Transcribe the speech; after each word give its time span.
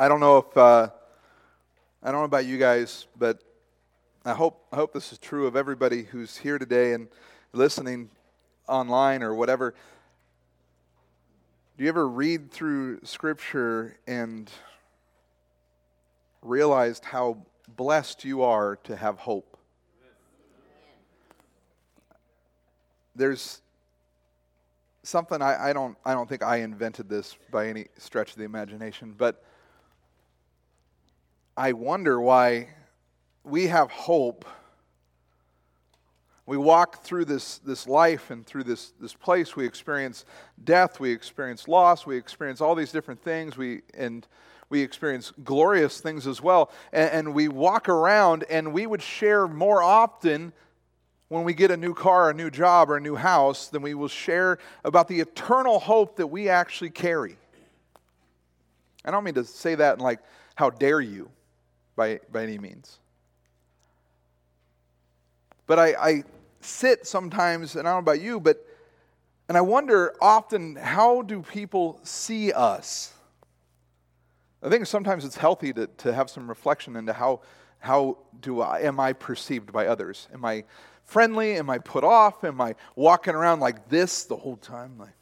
I 0.00 0.06
don't 0.06 0.20
know 0.20 0.36
if 0.36 0.56
uh, 0.56 0.90
I 2.04 2.12
don't 2.12 2.20
know 2.20 2.24
about 2.24 2.46
you 2.46 2.56
guys, 2.56 3.08
but 3.18 3.42
I 4.24 4.32
hope 4.32 4.64
I 4.70 4.76
hope 4.76 4.92
this 4.92 5.10
is 5.10 5.18
true 5.18 5.48
of 5.48 5.56
everybody 5.56 6.04
who's 6.04 6.36
here 6.36 6.56
today 6.56 6.92
and 6.92 7.08
listening 7.52 8.08
online 8.68 9.24
or 9.24 9.34
whatever. 9.34 9.74
Do 11.76 11.82
you 11.82 11.88
ever 11.88 12.08
read 12.08 12.52
through 12.52 13.00
Scripture 13.02 13.96
and 14.06 14.48
realized 16.42 17.04
how 17.04 17.38
blessed 17.76 18.24
you 18.24 18.42
are 18.42 18.76
to 18.84 18.94
have 18.94 19.18
hope? 19.18 19.58
There's 23.16 23.62
something 25.02 25.42
I, 25.42 25.70
I, 25.70 25.72
don't 25.72 25.98
I 26.04 26.14
don't 26.14 26.28
think 26.28 26.44
I 26.44 26.58
invented 26.58 27.08
this 27.08 27.36
by 27.50 27.66
any 27.66 27.86
stretch 27.96 28.30
of 28.30 28.36
the 28.36 28.44
imagination, 28.44 29.12
but 29.18 29.42
I 31.58 31.72
wonder 31.72 32.20
why 32.20 32.68
we 33.42 33.66
have 33.66 33.90
hope. 33.90 34.44
We 36.46 36.56
walk 36.56 37.02
through 37.02 37.24
this, 37.24 37.58
this 37.58 37.88
life 37.88 38.30
and 38.30 38.46
through 38.46 38.62
this, 38.62 38.92
this 39.00 39.12
place. 39.12 39.56
We 39.56 39.66
experience 39.66 40.24
death, 40.62 41.00
we 41.00 41.10
experience 41.10 41.66
loss, 41.66 42.06
we 42.06 42.16
experience 42.16 42.60
all 42.60 42.76
these 42.76 42.92
different 42.92 43.20
things, 43.24 43.56
we, 43.56 43.82
and 43.94 44.24
we 44.70 44.82
experience 44.82 45.32
glorious 45.42 46.00
things 46.00 46.28
as 46.28 46.40
well. 46.40 46.70
And, 46.92 47.10
and 47.10 47.34
we 47.34 47.48
walk 47.48 47.88
around, 47.88 48.44
and 48.48 48.72
we 48.72 48.86
would 48.86 49.02
share 49.02 49.48
more 49.48 49.82
often 49.82 50.52
when 51.26 51.42
we 51.42 51.54
get 51.54 51.72
a 51.72 51.76
new 51.76 51.92
car, 51.92 52.30
a 52.30 52.34
new 52.34 52.50
job, 52.52 52.88
or 52.88 52.98
a 52.98 53.00
new 53.00 53.16
house 53.16 53.66
than 53.66 53.82
we 53.82 53.94
will 53.94 54.06
share 54.06 54.58
about 54.84 55.08
the 55.08 55.18
eternal 55.18 55.80
hope 55.80 56.18
that 56.18 56.28
we 56.28 56.48
actually 56.48 56.90
carry. 56.90 57.36
I 59.04 59.10
don't 59.10 59.24
mean 59.24 59.34
to 59.34 59.44
say 59.44 59.74
that 59.74 59.98
in 59.98 60.04
like, 60.04 60.20
how 60.54 60.70
dare 60.70 61.00
you, 61.00 61.30
by, 61.98 62.20
by 62.30 62.44
any 62.44 62.58
means. 62.58 63.00
But 65.66 65.80
I, 65.80 65.94
I 66.00 66.24
sit 66.60 67.06
sometimes, 67.06 67.74
and 67.74 67.86
I 67.86 67.92
don't 67.92 68.04
know 68.04 68.12
about 68.12 68.22
you, 68.22 68.40
but 68.40 68.64
and 69.48 69.56
I 69.56 69.62
wonder 69.62 70.14
often 70.20 70.76
how 70.76 71.22
do 71.22 71.42
people 71.42 71.98
see 72.02 72.52
us? 72.52 73.14
I 74.62 74.68
think 74.68 74.86
sometimes 74.86 75.24
it's 75.24 75.36
healthy 75.36 75.72
to, 75.72 75.86
to 75.86 76.12
have 76.12 76.30
some 76.30 76.48
reflection 76.48 76.96
into 76.96 77.12
how 77.12 77.40
how 77.80 78.18
do 78.40 78.60
I 78.60 78.80
am 78.80 79.00
I 79.00 79.12
perceived 79.12 79.72
by 79.72 79.86
others? 79.86 80.28
Am 80.32 80.44
I 80.44 80.64
friendly? 81.04 81.56
Am 81.56 81.68
I 81.68 81.78
put 81.78 82.04
off? 82.04 82.44
Am 82.44 82.60
I 82.60 82.74
walking 82.94 83.34
around 83.34 83.60
like 83.60 83.88
this 83.88 84.24
the 84.24 84.36
whole 84.36 84.56
time? 84.56 84.98
Like 84.98 85.16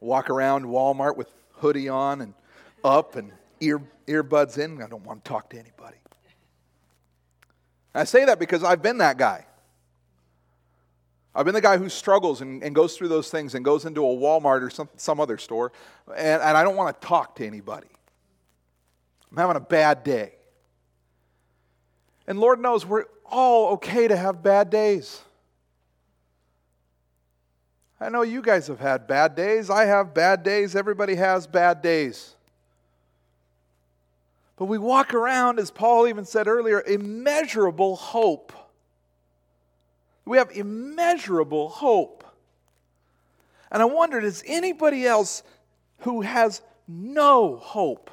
walk 0.00 0.30
around 0.30 0.64
Walmart 0.64 1.16
with 1.16 1.28
hoodie 1.52 1.88
on 1.88 2.20
and 2.22 2.34
up 2.82 3.14
and 3.16 3.30
ear 3.62 3.80
earbuds 4.06 4.58
in. 4.58 4.82
I 4.82 4.88
don't 4.88 5.04
want 5.04 5.24
to 5.24 5.28
talk 5.28 5.50
to 5.50 5.58
anybody. 5.58 5.96
I 7.94 8.04
say 8.04 8.24
that 8.24 8.38
because 8.38 8.64
I've 8.64 8.82
been 8.82 8.98
that 8.98 9.18
guy. 9.18 9.46
I've 11.34 11.46
been 11.46 11.54
the 11.54 11.62
guy 11.62 11.78
who 11.78 11.88
struggles 11.88 12.42
and, 12.42 12.62
and 12.62 12.74
goes 12.74 12.96
through 12.96 13.08
those 13.08 13.30
things 13.30 13.54
and 13.54 13.64
goes 13.64 13.86
into 13.86 14.04
a 14.04 14.16
Walmart 14.16 14.62
or 14.62 14.70
some, 14.70 14.88
some 14.96 15.18
other 15.18 15.38
store, 15.38 15.72
and, 16.14 16.42
and 16.42 16.56
I 16.56 16.62
don't 16.62 16.76
want 16.76 17.00
to 17.00 17.06
talk 17.06 17.36
to 17.36 17.46
anybody. 17.46 17.88
I'm 19.30 19.38
having 19.38 19.56
a 19.56 19.60
bad 19.60 20.04
day. 20.04 20.34
And 22.26 22.38
Lord 22.38 22.60
knows 22.60 22.84
we're 22.84 23.06
all 23.24 23.72
okay 23.74 24.08
to 24.08 24.16
have 24.16 24.42
bad 24.42 24.68
days. 24.68 25.22
I 27.98 28.08
know 28.08 28.22
you 28.22 28.42
guys 28.42 28.66
have 28.66 28.80
had 28.80 29.06
bad 29.06 29.34
days. 29.34 29.70
I 29.70 29.86
have 29.86 30.12
bad 30.12 30.42
days. 30.42 30.76
Everybody 30.76 31.14
has 31.14 31.46
bad 31.46 31.82
days. 31.82 32.34
But 34.56 34.66
we 34.66 34.78
walk 34.78 35.14
around, 35.14 35.58
as 35.58 35.70
Paul 35.70 36.06
even 36.06 36.24
said 36.24 36.46
earlier, 36.46 36.82
immeasurable 36.82 37.96
hope. 37.96 38.52
We 40.24 40.38
have 40.38 40.50
immeasurable 40.52 41.68
hope. 41.68 42.24
And 43.70 43.82
I 43.82 43.86
wonder, 43.86 44.20
does 44.20 44.42
anybody 44.46 45.06
else 45.06 45.42
who 46.00 46.20
has 46.20 46.60
no 46.86 47.56
hope 47.56 48.10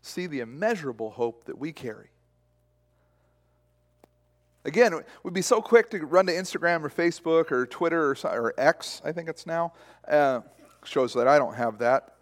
see 0.00 0.26
the 0.26 0.40
immeasurable 0.40 1.10
hope 1.10 1.44
that 1.44 1.58
we 1.58 1.72
carry? 1.72 2.10
Again, 4.64 5.00
we'd 5.22 5.34
be 5.34 5.42
so 5.42 5.62
quick 5.62 5.90
to 5.90 6.04
run 6.04 6.26
to 6.26 6.32
Instagram 6.32 6.82
or 6.84 6.90
Facebook 6.90 7.52
or 7.52 7.66
Twitter 7.66 8.10
or, 8.10 8.16
or 8.24 8.54
X, 8.58 9.00
I 9.04 9.12
think 9.12 9.28
it's 9.28 9.46
now. 9.46 9.72
Uh, 10.06 10.40
shows 10.84 11.14
that 11.14 11.28
I 11.28 11.38
don't 11.38 11.54
have 11.54 11.78
that. 11.78 12.14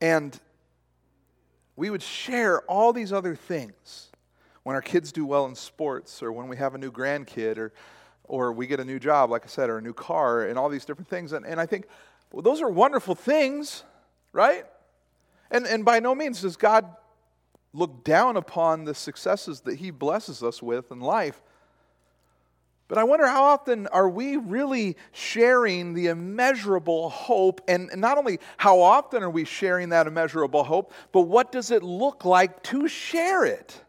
And 0.00 0.38
we 1.76 1.90
would 1.90 2.02
share 2.02 2.60
all 2.62 2.92
these 2.92 3.12
other 3.12 3.34
things 3.34 4.10
when 4.62 4.74
our 4.76 4.82
kids 4.82 5.12
do 5.12 5.24
well 5.24 5.46
in 5.46 5.54
sports 5.54 6.22
or 6.22 6.32
when 6.32 6.48
we 6.48 6.56
have 6.56 6.74
a 6.74 6.78
new 6.78 6.92
grandkid 6.92 7.58
or, 7.58 7.72
or 8.24 8.52
we 8.52 8.66
get 8.66 8.80
a 8.80 8.84
new 8.84 8.98
job, 8.98 9.30
like 9.30 9.44
I 9.44 9.48
said, 9.48 9.70
or 9.70 9.78
a 9.78 9.82
new 9.82 9.94
car 9.94 10.46
and 10.46 10.58
all 10.58 10.68
these 10.68 10.84
different 10.84 11.08
things. 11.08 11.32
And, 11.32 11.46
and 11.46 11.60
I 11.60 11.66
think, 11.66 11.86
well, 12.32 12.42
those 12.42 12.60
are 12.60 12.68
wonderful 12.68 13.14
things, 13.14 13.84
right? 14.32 14.64
And, 15.50 15.66
and 15.66 15.84
by 15.84 16.00
no 16.00 16.14
means 16.14 16.42
does 16.42 16.56
God 16.56 16.86
look 17.72 18.04
down 18.04 18.36
upon 18.36 18.84
the 18.84 18.94
successes 18.94 19.60
that 19.62 19.76
He 19.76 19.90
blesses 19.90 20.42
us 20.42 20.62
with 20.62 20.92
in 20.92 21.00
life. 21.00 21.42
But 22.90 22.98
I 22.98 23.04
wonder 23.04 23.28
how 23.28 23.44
often 23.44 23.86
are 23.86 24.08
we 24.08 24.36
really 24.36 24.96
sharing 25.12 25.94
the 25.94 26.08
immeasurable 26.08 27.08
hope? 27.08 27.60
And 27.68 27.88
not 27.94 28.18
only 28.18 28.40
how 28.56 28.80
often 28.80 29.22
are 29.22 29.30
we 29.30 29.44
sharing 29.44 29.90
that 29.90 30.08
immeasurable 30.08 30.64
hope, 30.64 30.92
but 31.12 31.20
what 31.20 31.52
does 31.52 31.70
it 31.70 31.84
look 31.84 32.24
like 32.24 32.64
to 32.64 32.88
share 32.88 33.44
it? 33.44 33.80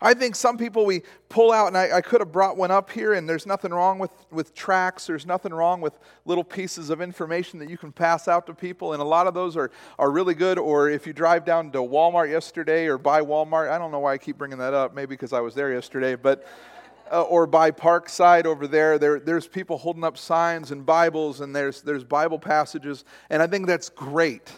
I 0.00 0.14
think 0.14 0.36
some 0.36 0.56
people 0.56 0.86
we 0.86 1.02
pull 1.28 1.50
out, 1.50 1.66
and 1.66 1.76
I, 1.76 1.96
I, 1.96 2.00
could 2.00 2.20
have 2.20 2.30
brought 2.30 2.56
one 2.56 2.70
up 2.70 2.90
here, 2.90 3.14
and 3.14 3.28
there's 3.28 3.46
nothing 3.46 3.72
wrong 3.72 3.98
with, 3.98 4.12
with 4.30 4.54
tracks. 4.54 5.06
There's 5.06 5.26
nothing 5.26 5.52
wrong 5.52 5.80
with 5.80 5.98
little 6.26 6.44
pieces 6.44 6.90
of 6.90 7.00
information 7.00 7.58
that 7.58 7.68
you 7.68 7.78
can 7.78 7.90
pass 7.90 8.28
out 8.28 8.46
to 8.46 8.54
people, 8.54 8.92
and 8.92 9.02
a 9.02 9.04
lot 9.04 9.26
of 9.26 9.34
those 9.34 9.56
are, 9.56 9.72
are 9.98 10.12
really 10.12 10.34
good. 10.34 10.58
Or 10.58 10.90
if 10.90 11.08
you 11.08 11.12
drive 11.12 11.44
down 11.44 11.72
to 11.72 11.78
Walmart 11.78 12.30
yesterday 12.30 12.86
or 12.86 12.98
by 12.98 13.20
Walmart, 13.20 13.68
I 13.68 13.78
don't 13.78 13.90
know 13.90 13.98
why 13.98 14.12
I 14.12 14.18
keep 14.18 14.38
bringing 14.38 14.58
that 14.58 14.74
up, 14.74 14.94
maybe 14.94 15.08
because 15.08 15.32
I 15.32 15.40
was 15.40 15.54
there 15.54 15.72
yesterday, 15.72 16.14
but 16.14 16.46
uh, 17.10 17.22
or 17.22 17.46
by 17.46 17.70
Parkside 17.70 18.46
over 18.46 18.66
there, 18.66 18.98
there, 18.98 19.20
there's 19.20 19.46
people 19.46 19.78
holding 19.78 20.04
up 20.04 20.18
signs 20.18 20.70
and 20.70 20.84
Bibles, 20.84 21.40
and 21.40 21.54
there's, 21.54 21.82
there's 21.82 22.04
Bible 22.04 22.38
passages, 22.38 23.04
and 23.30 23.42
I 23.42 23.46
think 23.46 23.66
that's 23.66 23.88
great. 23.88 24.52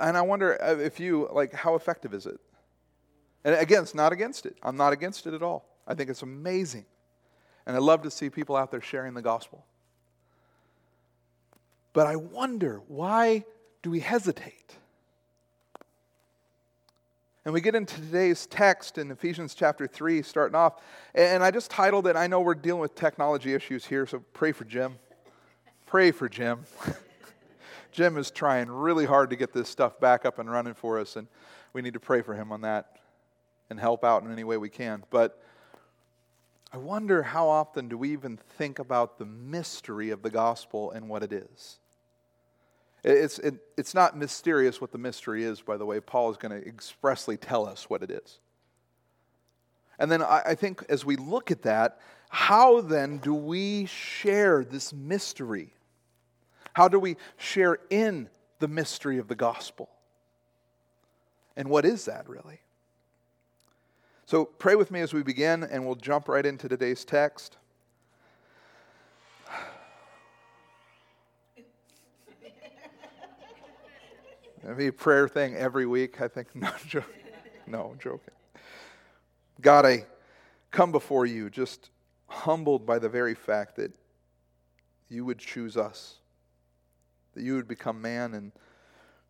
And 0.00 0.16
I 0.16 0.22
wonder 0.22 0.60
uh, 0.62 0.76
if 0.76 0.98
you, 0.98 1.28
like, 1.32 1.52
how 1.52 1.74
effective 1.74 2.14
is 2.14 2.26
it? 2.26 2.40
And 3.44 3.54
again, 3.56 3.82
it's 3.82 3.94
not 3.94 4.12
against 4.12 4.46
it. 4.46 4.56
I'm 4.62 4.76
not 4.76 4.92
against 4.92 5.26
it 5.26 5.34
at 5.34 5.42
all. 5.42 5.66
I 5.86 5.94
think 5.94 6.10
it's 6.10 6.22
amazing. 6.22 6.86
And 7.66 7.76
I 7.76 7.80
love 7.80 8.02
to 8.02 8.10
see 8.10 8.30
people 8.30 8.56
out 8.56 8.70
there 8.70 8.80
sharing 8.80 9.14
the 9.14 9.22
gospel. 9.22 9.64
But 11.92 12.06
I 12.06 12.16
wonder 12.16 12.80
why 12.88 13.44
do 13.82 13.90
we 13.90 14.00
hesitate? 14.00 14.76
And 17.44 17.52
we 17.52 17.60
get 17.60 17.74
into 17.74 17.96
today's 17.96 18.46
text 18.46 18.98
in 18.98 19.10
Ephesians 19.10 19.54
chapter 19.54 19.88
3, 19.88 20.22
starting 20.22 20.54
off. 20.54 20.80
And 21.12 21.42
I 21.42 21.50
just 21.50 21.72
titled 21.72 22.06
it, 22.06 22.14
I 22.14 22.28
know 22.28 22.40
we're 22.40 22.54
dealing 22.54 22.80
with 22.80 22.94
technology 22.94 23.52
issues 23.52 23.84
here, 23.84 24.06
so 24.06 24.20
pray 24.32 24.52
for 24.52 24.64
Jim. 24.64 24.94
Pray 25.86 26.12
for 26.12 26.28
Jim. 26.28 26.60
Jim 27.92 28.16
is 28.16 28.30
trying 28.30 28.70
really 28.70 29.06
hard 29.06 29.30
to 29.30 29.36
get 29.36 29.52
this 29.52 29.68
stuff 29.68 29.98
back 29.98 30.24
up 30.24 30.38
and 30.38 30.48
running 30.48 30.74
for 30.74 31.00
us, 31.00 31.16
and 31.16 31.26
we 31.72 31.82
need 31.82 31.94
to 31.94 32.00
pray 32.00 32.22
for 32.22 32.34
him 32.34 32.52
on 32.52 32.60
that 32.60 32.98
and 33.70 33.80
help 33.80 34.04
out 34.04 34.22
in 34.22 34.30
any 34.30 34.44
way 34.44 34.56
we 34.56 34.68
can. 34.68 35.02
But 35.10 35.42
I 36.72 36.76
wonder 36.76 37.24
how 37.24 37.48
often 37.48 37.88
do 37.88 37.98
we 37.98 38.12
even 38.12 38.36
think 38.36 38.78
about 38.78 39.18
the 39.18 39.26
mystery 39.26 40.10
of 40.10 40.22
the 40.22 40.30
gospel 40.30 40.92
and 40.92 41.08
what 41.08 41.24
it 41.24 41.32
is? 41.32 41.80
It's, 43.04 43.38
it, 43.40 43.54
it's 43.76 43.94
not 43.94 44.16
mysterious 44.16 44.80
what 44.80 44.92
the 44.92 44.98
mystery 44.98 45.42
is, 45.42 45.60
by 45.60 45.76
the 45.76 45.84
way. 45.84 46.00
Paul 46.00 46.30
is 46.30 46.36
going 46.36 46.58
to 46.58 46.66
expressly 46.66 47.36
tell 47.36 47.66
us 47.66 47.90
what 47.90 48.02
it 48.02 48.10
is. 48.10 48.38
And 49.98 50.10
then 50.10 50.22
I, 50.22 50.42
I 50.46 50.54
think 50.54 50.84
as 50.88 51.04
we 51.04 51.16
look 51.16 51.50
at 51.50 51.62
that, 51.62 52.00
how 52.28 52.80
then 52.80 53.18
do 53.18 53.34
we 53.34 53.86
share 53.86 54.64
this 54.64 54.92
mystery? 54.92 55.74
How 56.72 56.88
do 56.88 56.98
we 56.98 57.16
share 57.36 57.78
in 57.90 58.28
the 58.58 58.68
mystery 58.68 59.18
of 59.18 59.28
the 59.28 59.34
gospel? 59.34 59.90
And 61.56 61.68
what 61.68 61.84
is 61.84 62.06
that 62.06 62.28
really? 62.28 62.60
So 64.26 64.44
pray 64.46 64.76
with 64.76 64.90
me 64.90 65.00
as 65.00 65.12
we 65.12 65.22
begin, 65.22 65.62
and 65.64 65.84
we'll 65.84 65.96
jump 65.96 66.28
right 66.28 66.46
into 66.46 66.68
today's 66.68 67.04
text. 67.04 67.58
That'd 74.62 74.78
be 74.78 74.86
a 74.86 74.92
prayer 74.92 75.28
thing 75.28 75.56
every 75.56 75.86
week, 75.86 76.20
I 76.20 76.28
think. 76.28 76.48
No, 76.54 76.70
joking. 76.86 77.10
No, 77.66 77.96
joking. 77.98 78.34
God, 79.60 79.86
I 79.86 80.06
come 80.70 80.92
before 80.92 81.26
you 81.26 81.50
just 81.50 81.90
humbled 82.28 82.86
by 82.86 82.98
the 82.98 83.08
very 83.08 83.34
fact 83.34 83.76
that 83.76 83.92
you 85.08 85.24
would 85.24 85.38
choose 85.38 85.76
us, 85.76 86.16
that 87.34 87.42
you 87.42 87.54
would 87.56 87.68
become 87.68 88.00
man, 88.00 88.34
and 88.34 88.52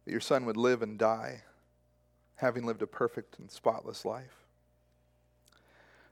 that 0.05 0.11
your 0.11 0.21
son 0.21 0.45
would 0.45 0.57
live 0.57 0.83
and 0.83 0.99
die, 0.99 1.43
having 2.37 2.65
lived 2.65 2.83
a 2.83 2.87
perfect 2.87 3.39
and 3.39 3.51
spotless 3.51 4.05
life. 4.05 4.45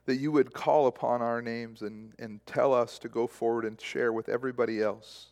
That 0.05 0.15
you 0.15 0.31
would 0.31 0.53
call 0.53 0.87
upon 0.87 1.21
our 1.21 1.41
names 1.41 1.81
and, 1.81 2.13
and 2.17 2.45
tell 2.45 2.73
us 2.73 2.97
to 2.99 3.09
go 3.09 3.27
forward 3.27 3.65
and 3.65 3.79
share 3.79 4.11
with 4.11 4.29
everybody 4.29 4.81
else 4.81 5.27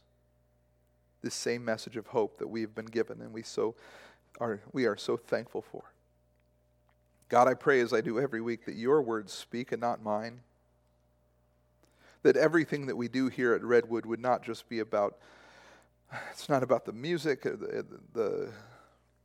this 1.21 1.35
same 1.35 1.63
message 1.65 1.97
of 1.97 2.07
hope 2.07 2.37
that 2.39 2.47
we've 2.47 2.73
been 2.73 2.85
given 2.85 3.21
and 3.21 3.33
we 3.33 3.43
so 3.43 3.75
are 4.39 4.61
we 4.71 4.85
are 4.85 4.97
so 4.97 5.17
thankful 5.17 5.61
for. 5.61 5.83
God, 7.29 7.47
I 7.47 7.53
pray 7.53 7.79
as 7.79 7.93
I 7.93 8.01
do 8.01 8.19
every 8.19 8.41
week 8.41 8.65
that 8.65 8.75
your 8.75 9.01
words 9.03 9.31
speak 9.31 9.71
and 9.71 9.79
not 9.79 10.01
mine. 10.01 10.41
That 12.23 12.35
everything 12.35 12.87
that 12.87 12.97
we 12.97 13.07
do 13.07 13.27
here 13.27 13.53
at 13.53 13.63
Redwood 13.63 14.05
would 14.05 14.19
not 14.19 14.43
just 14.43 14.67
be 14.67 14.79
about, 14.79 15.19
it's 16.31 16.49
not 16.49 16.63
about 16.63 16.85
the 16.85 16.91
music, 16.91 17.45
uh, 17.45 17.51
the, 17.51 17.85
the, 18.13 18.49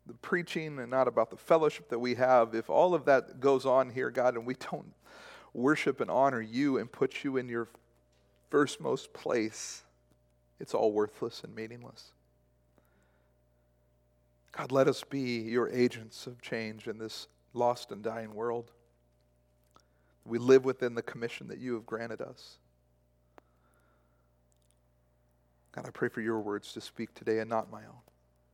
the 0.06 0.14
preaching, 0.20 0.78
and 0.78 0.90
not 0.90 1.08
about 1.08 1.30
the 1.30 1.36
fellowship 1.36 1.88
that 1.88 1.98
we 1.98 2.14
have. 2.14 2.54
If 2.54 2.68
all 2.68 2.94
of 2.94 3.06
that 3.06 3.40
goes 3.40 3.64
on 3.64 3.88
here, 3.88 4.10
God, 4.10 4.34
and 4.34 4.44
we 4.44 4.54
don't 4.70 4.92
worship 5.54 6.00
and 6.00 6.10
honor 6.10 6.42
you 6.42 6.76
and 6.76 6.92
put 6.92 7.24
you 7.24 7.38
in 7.38 7.48
your 7.48 7.68
first 8.50 8.82
most 8.82 9.14
place, 9.14 9.83
it's 10.64 10.72
all 10.72 10.92
worthless 10.92 11.42
and 11.44 11.54
meaningless. 11.54 12.12
God, 14.50 14.72
let 14.72 14.88
us 14.88 15.04
be 15.04 15.40
your 15.42 15.68
agents 15.68 16.26
of 16.26 16.40
change 16.40 16.88
in 16.88 16.96
this 16.96 17.28
lost 17.52 17.92
and 17.92 18.02
dying 18.02 18.34
world. 18.34 18.70
We 20.24 20.38
live 20.38 20.64
within 20.64 20.94
the 20.94 21.02
commission 21.02 21.48
that 21.48 21.58
you 21.58 21.74
have 21.74 21.84
granted 21.84 22.22
us. 22.22 22.56
God, 25.72 25.84
I 25.86 25.90
pray 25.90 26.08
for 26.08 26.22
your 26.22 26.40
words 26.40 26.72
to 26.72 26.80
speak 26.80 27.12
today 27.12 27.40
and 27.40 27.50
not 27.50 27.70
my 27.70 27.82
own. 27.82 28.00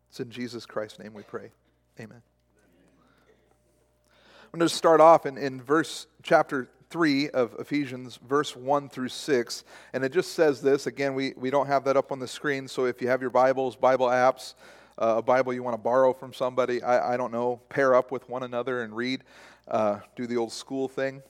It's 0.09 0.19
in 0.19 0.33
Jesus 0.33 0.67
Christ's 0.67 0.99
name 0.99 1.15
we 1.15 1.23
pray. 1.23 1.53
Amen. 2.01 2.23
I'm 4.53 4.59
going 4.59 4.69
to 4.69 4.75
start 4.75 5.01
off 5.01 5.27
in, 5.27 5.39
in 5.39 5.63
verse 5.63 6.09
chapter 6.25 6.67
3 6.91 7.31
of 7.31 7.55
Ephesians, 7.59 8.19
verse 8.29 8.55
1 8.55 8.89
through 8.89 9.09
6. 9.09 9.65
And 9.93 10.05
it 10.05 10.13
just 10.13 10.33
says 10.33 10.61
this. 10.61 10.87
Again, 10.87 11.15
we, 11.15 11.33
we 11.37 11.49
don't 11.49 11.69
have 11.69 11.85
that 11.85 11.97
up 11.97 12.13
on 12.13 12.19
the 12.19 12.29
screen, 12.29 12.69
so 12.69 12.85
if 12.85 13.01
you 13.01 13.09
have 13.09 13.21
your 13.21 13.31
Bibles, 13.31 13.77
Bible 13.77 14.07
apps, 14.07 14.55
uh, 14.99 15.15
a 15.19 15.23
Bible 15.23 15.53
you 15.53 15.63
want 15.63 15.75
to 15.75 15.83
borrow 15.83 16.13
from 16.13 16.33
somebody, 16.33 16.83
I, 16.83 17.15
I 17.15 17.17
don't 17.17 17.33
know, 17.33 17.61
pair 17.69 17.95
up 17.95 18.11
with 18.11 18.29
one 18.29 18.43
another 18.43 18.83
and 18.83 18.95
read, 18.95 19.23
uh, 19.69 20.01
do 20.17 20.27
the 20.27 20.37
old 20.37 20.53
school 20.53 20.89
thing 20.89 21.23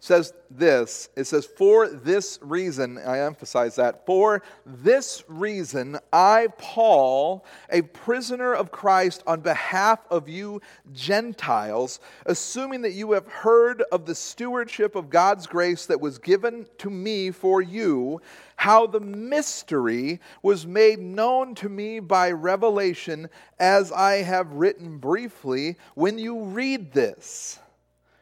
says 0.00 0.32
this 0.50 1.10
it 1.14 1.24
says, 1.24 1.46
For 1.46 1.88
this 1.88 2.38
reason, 2.42 2.98
I 2.98 3.20
emphasize 3.20 3.76
that, 3.76 4.04
for 4.06 4.42
this 4.64 5.22
reason, 5.28 5.98
I, 6.12 6.48
Paul, 6.58 7.44
a 7.70 7.82
prisoner 7.82 8.54
of 8.54 8.72
Christ 8.72 9.22
on 9.26 9.40
behalf 9.40 10.00
of 10.10 10.28
you 10.28 10.60
Gentiles, 10.92 12.00
assuming 12.26 12.82
that 12.82 12.92
you 12.92 13.12
have 13.12 13.28
heard 13.28 13.82
of 13.92 14.06
the 14.06 14.14
stewardship 14.14 14.96
of 14.96 15.10
God's 15.10 15.46
grace 15.46 15.86
that 15.86 16.00
was 16.00 16.18
given 16.18 16.66
to 16.78 16.90
me 16.90 17.30
for 17.30 17.62
you, 17.62 18.20
how 18.56 18.86
the 18.86 19.00
mystery 19.00 20.20
was 20.42 20.66
made 20.66 20.98
known 20.98 21.54
to 21.56 21.68
me 21.68 22.00
by 22.00 22.30
revelation, 22.30 23.28
as 23.58 23.92
I 23.92 24.22
have 24.22 24.52
written 24.52 24.98
briefly, 24.98 25.76
when 25.94 26.18
you 26.18 26.44
read 26.44 26.92
this 26.92 27.58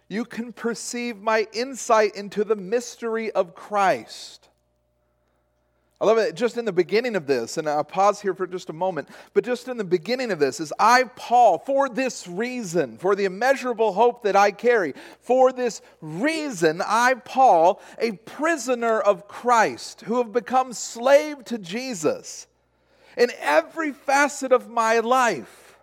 you 0.09 0.25
can 0.25 0.53
perceive 0.53 1.19
my 1.19 1.47
insight 1.53 2.17
into 2.17 2.45
the 2.45 2.57
mystery 2.57 3.31
of 3.31 3.55
Christ. 3.55 4.49
I 6.01 6.05
love 6.05 6.19
it 6.19 6.37
just 6.37 6.57
in 6.57 6.65
the 6.65 6.73
beginning 6.73 7.17
of 7.17 7.27
this, 7.27 7.57
and 7.57 7.69
I'll 7.69 7.83
pause 7.83 8.21
here 8.21 8.33
for 8.33 8.47
just 8.47 8.71
a 8.71 8.73
moment, 8.73 9.09
but 9.35 9.45
just 9.45 9.67
in 9.67 9.77
the 9.77 9.85
beginning 9.85 10.31
of 10.31 10.39
this 10.39 10.61
is 10.61 10.73
I, 10.79 11.05
Paul, 11.17 11.59
for 11.59 11.89
this 11.89 12.29
reason, 12.29 12.99
for 12.99 13.17
the 13.17 13.25
immeasurable 13.25 13.93
hope 13.93 14.23
that 14.23 14.37
I 14.37 14.53
carry, 14.53 14.95
for 15.21 15.53
this 15.53 15.83
reason, 16.01 16.81
I, 16.87 17.15
Paul, 17.15 17.83
a 17.99 18.13
prisoner 18.13 19.01
of 19.01 19.27
Christ, 19.27 20.03
who 20.03 20.19
have 20.19 20.33
become 20.33 20.73
slave 20.73 21.45
to 21.47 21.59
Jesus 21.59 22.47
in 23.17 23.33
every 23.41 23.91
facet 23.91 24.53
of 24.53 24.71
my 24.71 25.01
life. 25.01 25.81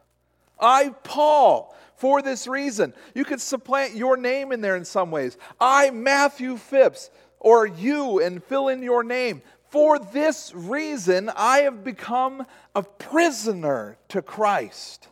I, 0.58 0.90
Paul, 1.04 1.75
for 1.98 2.22
this 2.22 2.48
reason. 2.48 2.94
You 3.14 3.26
could 3.26 3.42
supplant 3.42 3.96
your 3.96 4.18
name 4.18 4.52
in 4.52 4.62
there 4.62 4.76
in 4.76 4.86
some 4.86 5.12
ways. 5.12 5.38
I, 5.60 5.90
Matthew 5.92 6.58
Phipps, 6.58 7.10
or 7.40 7.66
you, 7.66 8.22
and 8.22 8.44
fill 8.44 8.68
in 8.68 8.82
your 8.82 9.04
name. 9.04 9.42
For 9.70 10.00
this 10.00 10.54
reason, 10.56 11.30
I 11.36 11.60
have 11.60 11.84
become 11.84 12.46
a 12.74 12.84
prisoner 12.84 13.98
to 14.10 14.22
Christ. 14.22 15.10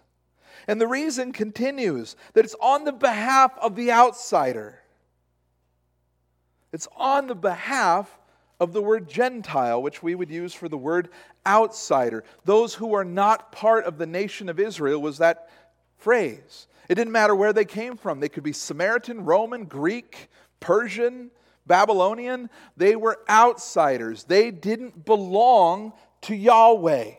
And 0.68 0.80
the 0.80 0.88
reason 0.88 1.34
continues 1.34 2.16
that 2.34 2.46
it's 2.46 2.56
on 2.62 2.86
the 2.86 2.94
behalf 2.94 3.52
of 3.62 3.76
the 3.76 3.92
outsider. 3.92 4.80
It's 6.72 6.88
on 6.96 7.28
the 7.28 7.36
behalf 7.36 8.18
of 8.60 8.74
the 8.74 8.82
word 8.82 9.10
Gentile, 9.10 9.82
which 9.82 10.02
we 10.02 10.16
would 10.16 10.30
use 10.30 10.54
for 10.54 10.70
the 10.70 10.78
word 10.78 11.10
outsider. 11.46 12.24
Those 12.46 12.74
who 12.74 12.94
are 12.94 13.04
not 13.04 13.52
part 13.52 13.86
of 13.86 13.98
the 13.98 14.06
nation 14.06 14.48
of 14.48 14.60
Israel 14.60 15.02
was 15.02 15.18
that 15.18 15.50
phrase. 16.04 16.68
It 16.90 16.96
didn't 16.96 17.14
matter 17.14 17.34
where 17.34 17.54
they 17.54 17.66
came 17.66 17.98
from. 17.98 18.20
They 18.20 18.30
could 18.30 18.44
be 18.44 18.54
Samaritan, 18.54 19.24
Roman, 19.24 19.66
Greek, 19.66 20.30
Persian, 20.60 21.32
Babylonian. 21.66 22.50
They 22.76 22.96
were 22.96 23.20
outsiders. 23.30 24.26
They 24.26 24.52
didn't 24.52 25.06
belong 25.06 25.94
to 26.24 26.36
Yahweh. 26.36 27.12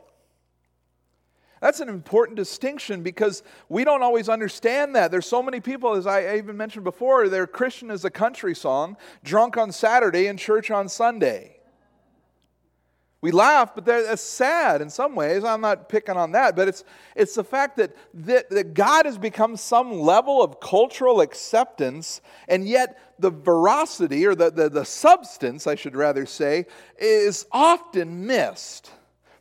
That's 1.60 1.80
an 1.80 1.88
important 1.88 2.36
distinction 2.36 3.02
because 3.02 3.42
we 3.70 3.84
don't 3.84 4.02
always 4.02 4.28
understand 4.28 4.94
that. 4.96 5.10
There's 5.10 5.24
so 5.24 5.42
many 5.42 5.60
people, 5.60 5.94
as 5.94 6.06
I 6.06 6.36
even 6.36 6.58
mentioned 6.58 6.84
before, 6.84 7.30
they're 7.30 7.46
Christian 7.46 7.90
as 7.90 8.04
a 8.04 8.10
country 8.10 8.54
song, 8.54 8.98
drunk 9.22 9.56
on 9.56 9.72
Saturday 9.72 10.26
and 10.26 10.38
church 10.38 10.70
on 10.70 10.90
Sunday. 10.90 11.53
We 13.24 13.30
laugh, 13.30 13.74
but 13.74 13.86
that's 13.86 14.20
sad 14.20 14.82
in 14.82 14.90
some 14.90 15.14
ways. 15.14 15.44
I'm 15.44 15.62
not 15.62 15.88
picking 15.88 16.14
on 16.14 16.32
that, 16.32 16.54
but 16.54 16.68
it's, 16.68 16.84
it's 17.16 17.34
the 17.34 17.42
fact 17.42 17.78
that, 17.78 17.96
that, 18.12 18.50
that 18.50 18.74
God 18.74 19.06
has 19.06 19.16
become 19.16 19.56
some 19.56 19.98
level 19.98 20.42
of 20.42 20.60
cultural 20.60 21.22
acceptance, 21.22 22.20
and 22.48 22.68
yet 22.68 23.14
the 23.18 23.30
veracity, 23.30 24.26
or 24.26 24.34
the, 24.34 24.50
the, 24.50 24.68
the 24.68 24.84
substance, 24.84 25.66
I 25.66 25.74
should 25.74 25.96
rather 25.96 26.26
say, 26.26 26.66
is 26.98 27.46
often 27.50 28.26
missed. 28.26 28.90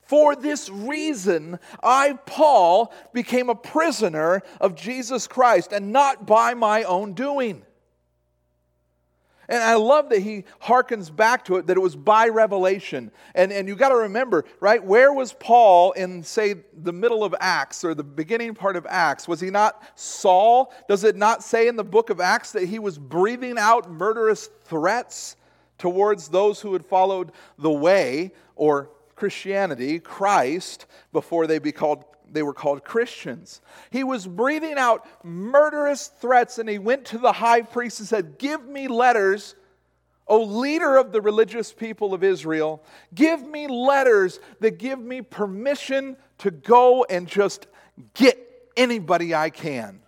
For 0.04 0.34
this 0.34 0.70
reason, 0.70 1.60
I, 1.84 2.14
Paul, 2.26 2.94
became 3.12 3.50
a 3.50 3.56
prisoner 3.56 4.44
of 4.62 4.76
Jesus 4.76 5.28
Christ, 5.28 5.74
and 5.74 5.92
not 5.92 6.26
by 6.26 6.54
my 6.54 6.84
own 6.84 7.16
doing. 7.16 7.66
And 9.50 9.62
I 9.62 9.76
love 9.76 10.10
that 10.10 10.20
he 10.22 10.46
harkens 10.62 11.14
back 11.14 11.46
to 11.46 11.58
it, 11.58 11.68
that 11.68 11.78
it 11.78 11.82
was 11.82 11.96
by 11.96 12.28
revelation. 12.30 13.12
And, 13.36 13.52
and 13.52 13.68
you 13.68 13.76
got 13.76 13.90
to 13.90 13.98
remember, 13.98 14.46
right? 14.60 14.84
Where 14.84 15.12
was 15.14 15.34
Paul 15.34 15.92
in, 15.94 16.24
say, 16.24 16.56
the 16.82 16.94
middle 16.94 17.24
of 17.24 17.36
Acts 17.40 17.84
or 17.84 17.94
the 17.94 18.04
beginning 18.04 18.56
part 18.56 18.76
of 18.76 18.86
Acts? 18.90 19.28
Was 19.28 19.40
he 19.40 19.50
not 19.50 19.84
Saul? 19.96 20.74
Does 20.88 21.04
it 21.04 21.16
not 21.16 21.44
say 21.44 21.68
in 21.68 21.76
the 21.76 21.84
book 21.84 22.10
of 22.10 22.22
Acts 22.22 22.54
that 22.54 22.68
he 22.68 22.80
was 22.80 22.98
breathing 22.98 23.58
out 23.58 23.92
murderous 23.92 24.50
threats 24.64 25.36
towards 25.78 26.30
those 26.30 26.62
who 26.62 26.74
had 26.74 26.86
followed 26.86 27.32
the 27.58 27.72
way 27.72 28.32
or 28.56 28.90
Christianity, 29.16 30.00
Christ, 30.00 30.86
before 31.12 31.48
they 31.48 31.60
be 31.60 31.72
called 31.72 32.06
they 32.34 32.44
were 32.44 32.54
called 32.54 32.84
Christians. 32.84 33.62
He 33.92 34.04
was 34.04 34.28
breathing 34.28 34.78
out 34.78 35.06
murderous 35.24 36.08
threats, 36.08 36.58
and 36.58 36.68
he 36.68 36.80
went 36.80 37.06
to 37.06 37.18
the 37.18 37.32
high 37.32 37.62
priest 37.62 38.00
and 38.00 38.08
said, 38.08 38.38
Give 38.38 38.66
me 38.66 38.88
letters, 38.88 39.56
O 40.28 40.44
leader 40.44 40.98
of 40.98 41.12
the 41.12 41.22
religious 41.22 41.72
people 41.72 42.14
of 42.14 42.24
Israel. 42.24 42.84
Give 43.14 43.46
me 43.46 43.68
letters 43.68 44.40
that 44.60 44.80
give 44.80 45.00
me 45.00 45.22
permission 45.22 46.18
to 46.40 46.52
go 46.52 47.06
and 47.10 47.28
just 47.28 47.68
get 48.14 48.38
anybody 48.76 49.36
I 49.36 49.50
can. 49.50 50.00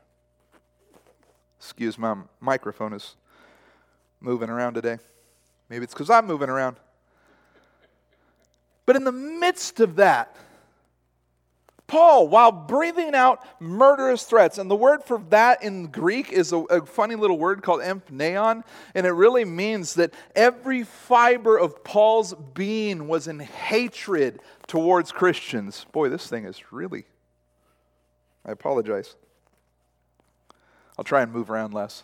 Excuse 1.60 1.98
my 1.98 2.15
microphone 2.39 2.94
is 2.94 3.15
moving 4.20 4.50
around 4.50 4.74
today. 4.74 4.98
Maybe 5.70 5.84
it's 5.84 5.94
because 5.94 6.10
I'm 6.10 6.25
moving 6.25 6.50
around. 6.50 6.77
But 8.86 8.96
in 8.96 9.03
the 9.03 9.12
midst 9.12 9.79
of 9.79 9.96
that, 9.96 10.36
Paul, 11.87 12.27
while 12.27 12.51
breathing 12.51 13.13
out 13.13 13.45
murderous 13.59 14.23
threats, 14.23 14.57
and 14.57 14.71
the 14.71 14.75
word 14.75 15.03
for 15.03 15.19
that 15.29 15.61
in 15.61 15.87
Greek 15.87 16.31
is 16.31 16.51
a, 16.51 16.57
a, 16.57 16.85
funny 16.85 17.13
little 17.15 17.37
word 17.37 17.61
called 17.61 17.81
empneon, 17.81 18.63
and 18.95 19.05
it 19.05 19.11
really 19.11 19.45
means 19.45 19.93
that 19.93 20.13
every 20.35 20.83
fiber 20.83 21.57
of 21.57 21.83
Paul's 21.83 22.33
being 22.55 23.07
was 23.07 23.27
in 23.27 23.39
hatred 23.39 24.39
towards 24.65 25.11
Christians. 25.11 25.85
Boy, 25.91 26.09
this 26.09 26.27
thing 26.27 26.45
is 26.45 26.71
really. 26.71 27.05
I 28.43 28.51
apologize. 28.51 29.15
I'll 30.97 31.05
try 31.05 31.21
and 31.21 31.31
move 31.31 31.51
around 31.51 31.73
less. 31.73 32.03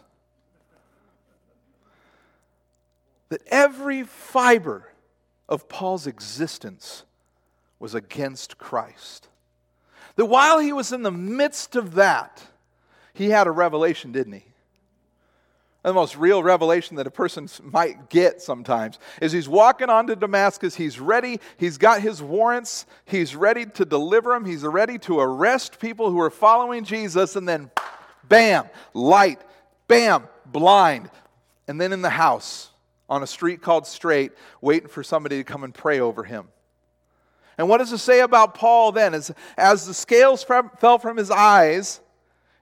That 3.30 3.42
every 3.48 4.04
fiber 4.04 4.92
of 5.50 5.68
Paul's 5.70 6.06
existence 6.06 7.04
was 7.80 7.96
against 7.96 8.60
Christ. 8.60 9.28
That 10.22 10.28
while 10.28 10.60
he 10.60 10.72
was 10.72 10.92
in 10.92 11.02
the 11.02 11.10
midst 11.10 11.76
of 11.76 11.96
that, 11.96 12.44
he 13.12 13.32
had 13.32 13.48
a 13.48 13.52
revelation, 13.52 14.12
didn't 14.12 14.34
he? 14.34 14.46
the 15.82 15.94
most 15.94 16.16
real 16.16 16.44
revelation 16.44 16.98
that 16.98 17.08
a 17.08 17.12
person 17.12 17.50
might 17.64 18.08
get 18.12 18.40
sometimes 18.40 19.00
is 19.20 19.32
he's 19.32 19.50
walking 19.50 19.90
on 19.90 20.06
to 20.06 20.16
Damascus. 20.16 20.76
He's 20.76 21.00
ready. 21.00 21.40
He's 21.58 21.80
got 21.80 22.02
his 22.02 22.22
warrants. 22.22 22.86
He's 23.06 23.36
ready 23.36 23.66
to 23.66 23.84
deliver 23.84 24.32
them. 24.34 24.46
He's 24.46 24.62
ready 24.62 25.00
to 25.00 25.20
arrest 25.20 25.80
people 25.80 26.12
who 26.12 26.22
are 26.22 26.30
following 26.30 26.84
Jesus. 26.84 27.36
And 27.36 27.50
then, 27.50 27.72
bam, 28.30 28.70
light. 28.94 29.42
Bam, 29.88 30.28
blind. 30.46 31.10
And 31.68 31.82
then 31.82 31.94
in 31.94 32.04
the 32.04 32.12
house 32.12 32.70
on 33.10 33.24
a 33.24 33.28
street 33.28 33.64
called 33.64 33.88
Straight, 33.88 34.34
waiting 34.62 34.88
for 34.88 35.02
somebody 35.02 35.38
to 35.38 35.44
come 35.44 35.64
and 35.64 35.74
pray 35.74 36.00
over 36.00 36.24
him. 36.24 36.50
And 37.58 37.70
what 37.70 37.78
does 37.78 37.92
it 37.92 38.00
say 38.00 38.22
about 38.22 38.56
Paul 38.56 38.92
then? 38.92 39.14
As, 39.14 39.32
as 39.58 39.86
the 39.86 39.94
scales 39.94 40.44
fell 40.44 40.98
from 41.00 41.18
his 41.18 41.30
eyes, 41.30 42.02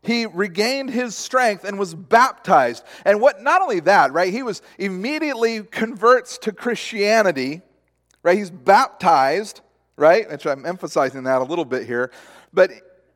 he 0.02 0.26
regained 0.26 0.90
his 0.90 1.16
strength 1.16 1.64
and 1.64 1.78
was 1.78 1.94
baptized. 1.94 2.84
And 3.06 3.20
what 3.22 3.42
not 3.42 3.62
only 3.62 3.82
that, 3.82 4.14
right? 4.14 4.32
He 4.32 4.44
was 4.44 4.62
immediately 4.78 5.64
converts 5.64 6.38
to 6.40 6.52
Christianity, 6.52 7.62
right? 8.24 8.38
He's 8.38 8.52
baptized, 8.52 9.62
right? 9.98 10.30
Which 10.30 10.46
I'm 10.46 10.66
emphasizing 10.66 11.24
that 11.24 11.42
a 11.42 11.44
little 11.44 11.66
bit 11.66 11.86
here. 11.86 12.12
But 12.54 12.72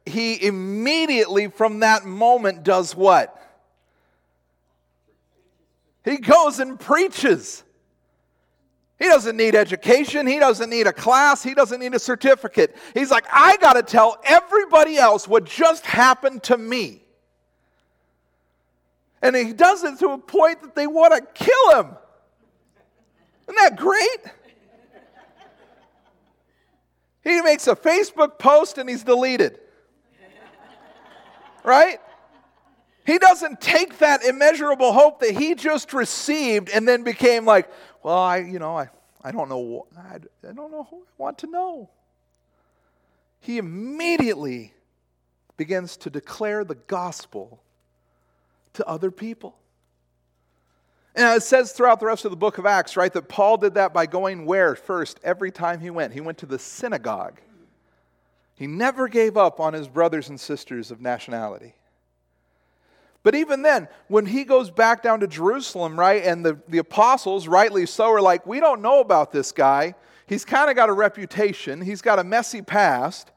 he 0.05 0.45
immediately 0.45 1.47
from 1.47 1.79
that 1.79 2.05
moment 2.05 2.63
does 2.63 2.95
what? 2.95 3.39
He 6.03 6.17
goes 6.17 6.59
and 6.59 6.77
preaches. 6.77 7.63
He 8.99 9.05
doesn't 9.05 9.35
need 9.35 9.55
education. 9.55 10.27
He 10.27 10.39
doesn't 10.39 10.69
need 10.69 10.87
a 10.87 10.93
class. 10.93 11.43
He 11.43 11.53
doesn't 11.53 11.79
need 11.79 11.93
a 11.93 11.99
certificate. 11.99 12.75
He's 12.93 13.11
like, 13.11 13.25
I 13.31 13.57
got 13.57 13.73
to 13.73 13.83
tell 13.83 14.17
everybody 14.23 14.97
else 14.97 15.27
what 15.27 15.45
just 15.45 15.85
happened 15.85 16.43
to 16.43 16.57
me. 16.57 17.01
And 19.21 19.35
he 19.35 19.53
does 19.53 19.83
it 19.83 19.99
to 19.99 20.09
a 20.09 20.17
point 20.17 20.61
that 20.61 20.75
they 20.75 20.85
want 20.85 21.13
to 21.13 21.21
kill 21.33 21.79
him. 21.79 21.95
Isn't 23.47 23.55
that 23.55 23.77
great? 23.77 24.19
He 27.23 27.41
makes 27.41 27.67
a 27.67 27.75
Facebook 27.75 28.37
post 28.37 28.77
and 28.77 28.89
he's 28.89 29.03
deleted. 29.03 29.59
Right? 31.63 31.99
He 33.05 33.17
doesn't 33.17 33.61
take 33.61 33.99
that 33.99 34.23
immeasurable 34.23 34.93
hope 34.93 35.19
that 35.21 35.31
he 35.31 35.55
just 35.55 35.93
received 35.93 36.69
and 36.69 36.87
then 36.87 37.03
became 37.03 37.45
like, 37.45 37.69
well, 38.03 38.17
I, 38.17 38.37
you 38.39 38.59
know, 38.59 38.77
I, 38.77 38.89
I 39.23 39.31
don't 39.31 39.49
know, 39.49 39.87
I, 39.97 40.15
I 40.47 40.51
don't 40.53 40.71
know 40.71 40.87
who 40.89 40.97
I 40.97 41.11
want 41.17 41.37
to 41.39 41.47
know. 41.47 41.89
He 43.39 43.57
immediately 43.57 44.73
begins 45.57 45.97
to 45.97 46.09
declare 46.09 46.63
the 46.63 46.75
gospel 46.75 47.61
to 48.73 48.85
other 48.85 49.11
people. 49.11 49.55
And 51.15 51.37
it 51.37 51.43
says 51.43 51.71
throughout 51.71 51.99
the 51.99 52.07
rest 52.07 52.25
of 52.25 52.31
the 52.31 52.37
book 52.37 52.57
of 52.57 52.65
Acts, 52.65 52.97
right, 52.97 53.13
that 53.13 53.29
Paul 53.29 53.57
did 53.57 53.75
that 53.75 53.93
by 53.93 54.05
going 54.05 54.45
where 54.45 54.75
first 54.75 55.19
every 55.23 55.51
time 55.51 55.79
he 55.79 55.89
went? 55.89 56.13
He 56.13 56.21
went 56.21 56.39
to 56.39 56.45
the 56.45 56.57
synagogue. 56.57 57.39
He 58.55 58.65
never 58.65 59.07
gave 59.07 59.37
up 59.37 59.59
on 59.59 59.73
his 59.73 59.87
brothers 59.87 60.29
and 60.29 60.39
sisters 60.39 60.89
of 60.89 61.01
nationality. 61.01 61.75
But 63.23 63.35
even 63.35 63.61
then, 63.61 63.87
when 64.09 64.25
he 64.25 64.43
goes 64.43 64.69
back 64.69 65.01
down 65.01 65.21
to 65.21 65.27
Jerusalem, 65.27 65.97
right, 65.97 66.23
and 66.23 66.45
the, 66.45 66.59
the 66.67 66.79
apostles, 66.79 67.47
rightly 67.47 67.85
so, 67.85 68.11
are 68.11 68.21
like, 68.21 68.45
we 68.45 68.59
don't 68.59 68.81
know 68.81 68.99
about 68.99 69.31
this 69.31 69.53
guy. 69.53 69.95
He's 70.27 70.43
kind 70.43 70.69
of 70.69 70.75
got 70.75 70.89
a 70.89 70.93
reputation, 70.93 71.81
he's 71.81 72.01
got 72.01 72.19
a 72.19 72.23
messy 72.23 72.61
past. 72.61 73.31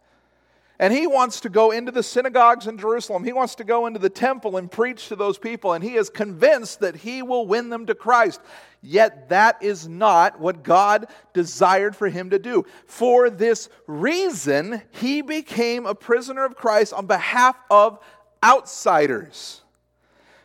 And 0.78 0.92
he 0.92 1.06
wants 1.06 1.40
to 1.40 1.48
go 1.48 1.70
into 1.70 1.90
the 1.90 2.02
synagogues 2.02 2.66
in 2.66 2.76
Jerusalem. 2.76 3.24
He 3.24 3.32
wants 3.32 3.54
to 3.54 3.64
go 3.64 3.86
into 3.86 3.98
the 3.98 4.10
temple 4.10 4.58
and 4.58 4.70
preach 4.70 5.08
to 5.08 5.16
those 5.16 5.38
people. 5.38 5.72
And 5.72 5.82
he 5.82 5.94
is 5.94 6.10
convinced 6.10 6.80
that 6.80 6.96
he 6.96 7.22
will 7.22 7.46
win 7.46 7.70
them 7.70 7.86
to 7.86 7.94
Christ. 7.94 8.42
Yet 8.82 9.30
that 9.30 9.62
is 9.62 9.88
not 9.88 10.38
what 10.38 10.62
God 10.62 11.06
desired 11.32 11.96
for 11.96 12.10
him 12.10 12.28
to 12.28 12.38
do. 12.38 12.66
For 12.86 13.30
this 13.30 13.70
reason, 13.86 14.82
he 14.90 15.22
became 15.22 15.86
a 15.86 15.94
prisoner 15.94 16.44
of 16.44 16.56
Christ 16.56 16.92
on 16.92 17.06
behalf 17.06 17.56
of 17.70 17.98
outsiders 18.44 19.62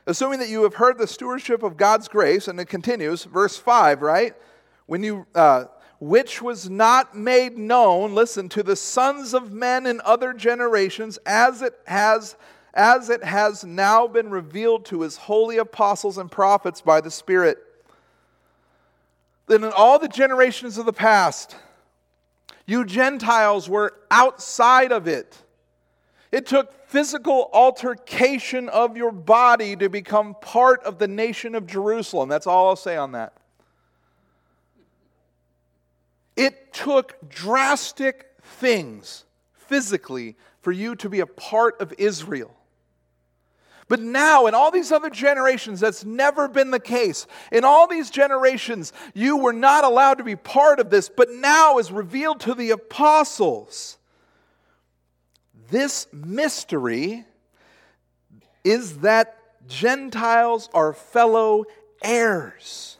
assuming 0.05 0.39
that 0.39 0.49
you 0.49 0.63
have 0.63 0.75
heard 0.75 0.97
the 0.97 1.07
stewardship 1.07 1.63
of 1.63 1.77
God's 1.77 2.07
grace, 2.07 2.47
and 2.47 2.59
it 2.59 2.65
continues, 2.65 3.23
verse 3.23 3.57
5, 3.57 4.01
right? 4.01 4.33
When 4.85 5.03
you, 5.03 5.25
uh, 5.35 5.65
which 5.99 6.41
was 6.41 6.69
not 6.69 7.15
made 7.15 7.57
known, 7.57 8.15
listen, 8.15 8.49
to 8.49 8.63
the 8.63 8.75
sons 8.75 9.33
of 9.33 9.51
men 9.51 9.85
in 9.85 10.01
other 10.03 10.33
generations, 10.33 11.19
as 11.25 11.61
it 11.61 11.73
has 11.85 12.35
as 12.73 13.09
it 13.09 13.23
has 13.23 13.63
now 13.63 14.07
been 14.07 14.29
revealed 14.29 14.85
to 14.85 15.01
his 15.01 15.17
holy 15.17 15.57
apostles 15.57 16.17
and 16.17 16.31
prophets 16.31 16.81
by 16.81 17.01
the 17.01 17.11
Spirit. 17.11 17.57
Then 19.47 19.63
in 19.63 19.71
all 19.73 19.99
the 19.99 20.07
generations 20.07 20.77
of 20.77 20.85
the 20.85 20.93
past, 20.93 21.55
you 22.65 22.85
Gentiles 22.85 23.67
were 23.67 23.93
outside 24.09 24.91
of 24.91 25.07
it. 25.07 25.37
It 26.31 26.45
took 26.45 26.80
physical 26.91 27.49
altercation 27.53 28.67
of 28.67 28.97
your 28.97 29.13
body 29.13 29.77
to 29.77 29.87
become 29.87 30.35
part 30.41 30.83
of 30.83 30.99
the 30.99 31.07
nation 31.07 31.55
of 31.55 31.65
Jerusalem. 31.65 32.27
That's 32.27 32.45
all 32.45 32.67
I'll 32.67 32.75
say 32.75 32.97
on 32.97 33.13
that. 33.13 33.31
It 36.35 36.73
took 36.73 37.29
drastic 37.29 38.27
things 38.43 39.23
physically 39.53 40.35
for 40.59 40.73
you 40.73 40.95
to 40.97 41.07
be 41.07 41.21
a 41.21 41.25
part 41.25 41.79
of 41.79 41.93
Israel. 41.97 42.53
But 43.87 44.01
now, 44.01 44.47
in 44.47 44.53
all 44.53 44.69
these 44.69 44.91
other 44.91 45.09
generations, 45.09 45.79
that's 45.79 46.03
never 46.03 46.49
been 46.49 46.71
the 46.71 46.79
case. 46.79 47.25
In 47.53 47.63
all 47.63 47.87
these 47.87 48.09
generations, 48.09 48.91
you 49.13 49.37
were 49.37 49.53
not 49.53 49.85
allowed 49.85 50.17
to 50.17 50.25
be 50.25 50.35
part 50.35 50.81
of 50.81 50.89
this, 50.89 51.07
but 51.07 51.29
now 51.29 51.77
is 51.77 51.89
revealed 51.89 52.41
to 52.41 52.53
the 52.53 52.71
apostles. 52.71 53.97
This 55.71 56.05
mystery 56.11 57.23
is 58.65 58.97
that 58.97 59.37
Gentiles 59.69 60.69
are 60.73 60.91
fellow 60.91 61.63
heirs, 62.03 62.97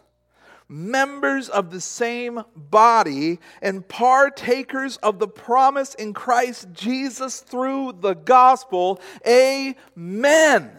members 0.70 1.50
of 1.50 1.70
the 1.72 1.82
same 1.82 2.42
body, 2.56 3.42
and 3.62 3.86
partakers 3.86 4.96
of 4.98 5.20
the 5.20 5.28
promise 5.28 5.96
in 5.96 6.14
Christ 6.14 6.70
Jesus 6.72 7.42
through 7.42 7.98
the 8.00 8.14
gospel. 8.14 9.02
Amen. 9.28 10.72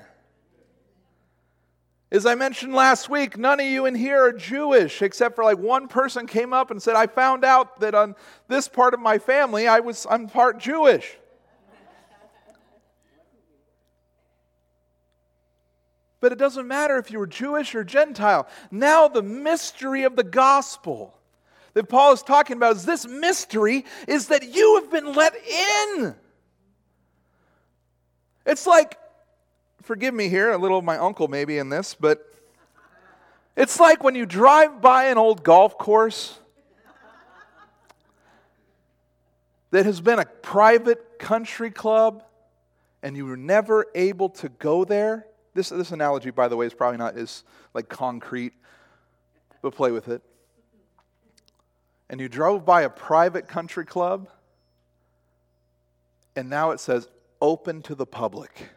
As 2.10 2.24
I 2.24 2.34
mentioned 2.36 2.74
last 2.74 3.10
week, 3.10 3.36
none 3.36 3.60
of 3.60 3.66
you 3.66 3.84
in 3.84 3.94
here 3.94 4.22
are 4.22 4.32
Jewish, 4.32 5.02
except 5.02 5.36
for 5.36 5.44
like 5.44 5.58
one 5.58 5.88
person 5.88 6.26
came 6.26 6.54
up 6.54 6.70
and 6.70 6.82
said, 6.82 6.96
I 6.96 7.06
found 7.06 7.44
out 7.44 7.80
that 7.80 7.94
on 7.94 8.16
this 8.48 8.66
part 8.66 8.94
of 8.94 9.00
my 9.00 9.18
family, 9.18 9.68
I 9.68 9.80
was, 9.80 10.06
I'm 10.08 10.26
part 10.26 10.58
Jewish. 10.58 11.18
But 16.22 16.30
it 16.30 16.38
doesn't 16.38 16.68
matter 16.68 16.98
if 16.98 17.10
you 17.10 17.18
were 17.18 17.26
Jewish 17.26 17.74
or 17.74 17.82
Gentile. 17.82 18.46
Now, 18.70 19.08
the 19.08 19.22
mystery 19.22 20.04
of 20.04 20.14
the 20.14 20.22
gospel 20.22 21.18
that 21.74 21.88
Paul 21.88 22.12
is 22.12 22.22
talking 22.22 22.56
about 22.56 22.76
is 22.76 22.84
this 22.84 23.08
mystery 23.08 23.84
is 24.06 24.28
that 24.28 24.44
you 24.54 24.76
have 24.76 24.88
been 24.88 25.14
let 25.14 25.34
in. 25.34 26.14
It's 28.46 28.68
like, 28.68 28.96
forgive 29.82 30.14
me 30.14 30.28
here, 30.28 30.52
a 30.52 30.58
little 30.58 30.78
of 30.78 30.84
my 30.84 30.96
uncle 30.96 31.26
maybe 31.26 31.58
in 31.58 31.70
this, 31.70 31.96
but 31.98 32.24
it's 33.56 33.80
like 33.80 34.04
when 34.04 34.14
you 34.14 34.24
drive 34.24 34.80
by 34.80 35.06
an 35.06 35.18
old 35.18 35.42
golf 35.42 35.76
course 35.76 36.38
that 39.72 39.86
has 39.86 40.00
been 40.00 40.20
a 40.20 40.26
private 40.26 41.18
country 41.18 41.72
club 41.72 42.22
and 43.02 43.16
you 43.16 43.26
were 43.26 43.36
never 43.36 43.86
able 43.96 44.28
to 44.28 44.48
go 44.48 44.84
there 44.84 45.26
this, 45.54 45.68
this 45.68 45.92
analogy, 45.92 46.30
by 46.30 46.48
the 46.48 46.56
way, 46.56 46.66
is 46.66 46.74
probably 46.74 46.98
not 46.98 47.16
as 47.16 47.44
like 47.74 47.88
concrete, 47.88 48.54
but 49.60 49.74
play 49.74 49.90
with 49.90 50.08
it. 50.08 50.22
And 52.08 52.20
you 52.20 52.28
drove 52.28 52.64
by 52.64 52.82
a 52.82 52.90
private 52.90 53.48
country 53.48 53.84
club, 53.84 54.28
and 56.36 56.48
now 56.48 56.70
it 56.70 56.80
says 56.80 57.08
open 57.40 57.82
to 57.82 57.94
the 57.94 58.06
public. 58.06 58.68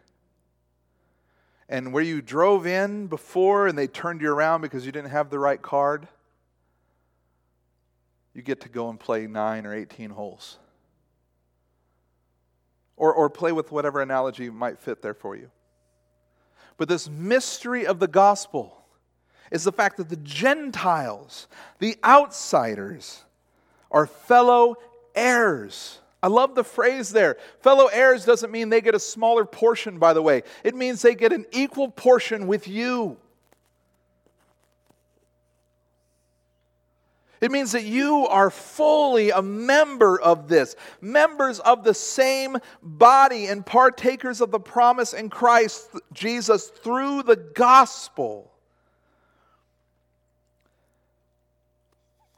And 1.67 1.93
where 1.93 2.03
you 2.03 2.21
drove 2.21 2.67
in 2.67 3.07
before 3.07 3.67
and 3.67 3.77
they 3.77 3.87
turned 3.87 4.21
you 4.21 4.31
around 4.31 4.61
because 4.61 4.85
you 4.85 4.91
didn't 4.91 5.11
have 5.11 5.29
the 5.29 5.39
right 5.39 5.61
card, 5.61 6.07
you 8.33 8.41
get 8.41 8.61
to 8.61 8.69
go 8.69 8.89
and 8.89 8.99
play 8.99 9.27
nine 9.27 9.65
or 9.65 9.73
18 9.73 10.11
holes. 10.11 10.57
Or, 12.97 13.13
or 13.13 13.29
play 13.29 13.51
with 13.51 13.71
whatever 13.71 14.01
analogy 14.01 14.49
might 14.49 14.79
fit 14.79 15.01
there 15.01 15.13
for 15.13 15.35
you. 15.35 15.49
But 16.77 16.89
this 16.89 17.09
mystery 17.09 17.85
of 17.85 17.99
the 17.99 18.07
gospel 18.07 18.83
is 19.51 19.63
the 19.63 19.71
fact 19.71 19.97
that 19.97 20.09
the 20.09 20.17
Gentiles, 20.17 21.47
the 21.79 21.97
outsiders, 22.03 23.23
are 23.91 24.07
fellow 24.07 24.75
heirs. 25.13 25.99
I 26.21 26.27
love 26.27 26.55
the 26.55 26.63
phrase 26.63 27.11
there. 27.11 27.37
Fellow 27.61 27.87
heirs 27.87 28.25
doesn't 28.25 28.51
mean 28.51 28.69
they 28.69 28.81
get 28.81 28.95
a 28.95 28.99
smaller 28.99 29.45
portion, 29.45 29.99
by 29.99 30.13
the 30.13 30.21
way. 30.21 30.43
It 30.63 30.75
means 30.75 31.01
they 31.01 31.15
get 31.15 31.31
an 31.31 31.45
equal 31.51 31.89
portion 31.89 32.47
with 32.47 32.67
you. 32.67 33.17
It 37.45 37.51
means 37.51 37.73
that 37.73 37.83
you 37.83 38.25
are 38.25 38.49
fully 38.49 39.29
a 39.29 39.43
member 39.43 40.19
of 40.19 40.47
this, 40.47 40.75
members 40.99 41.59
of 41.59 41.83
the 41.83 41.93
same 41.93 42.57
body, 42.81 43.45
and 43.45 43.63
partakers 43.63 44.41
of 44.41 44.49
the 44.49 44.59
promise 44.59 45.13
in 45.13 45.29
Christ 45.29 45.91
Jesus 46.11 46.69
through 46.69 47.21
the 47.21 47.35
gospel. 47.35 48.51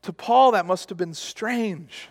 To 0.02 0.12
Paul, 0.12 0.52
that 0.52 0.66
must 0.66 0.90
have 0.90 0.98
been 0.98 1.14
strange. 1.14 2.10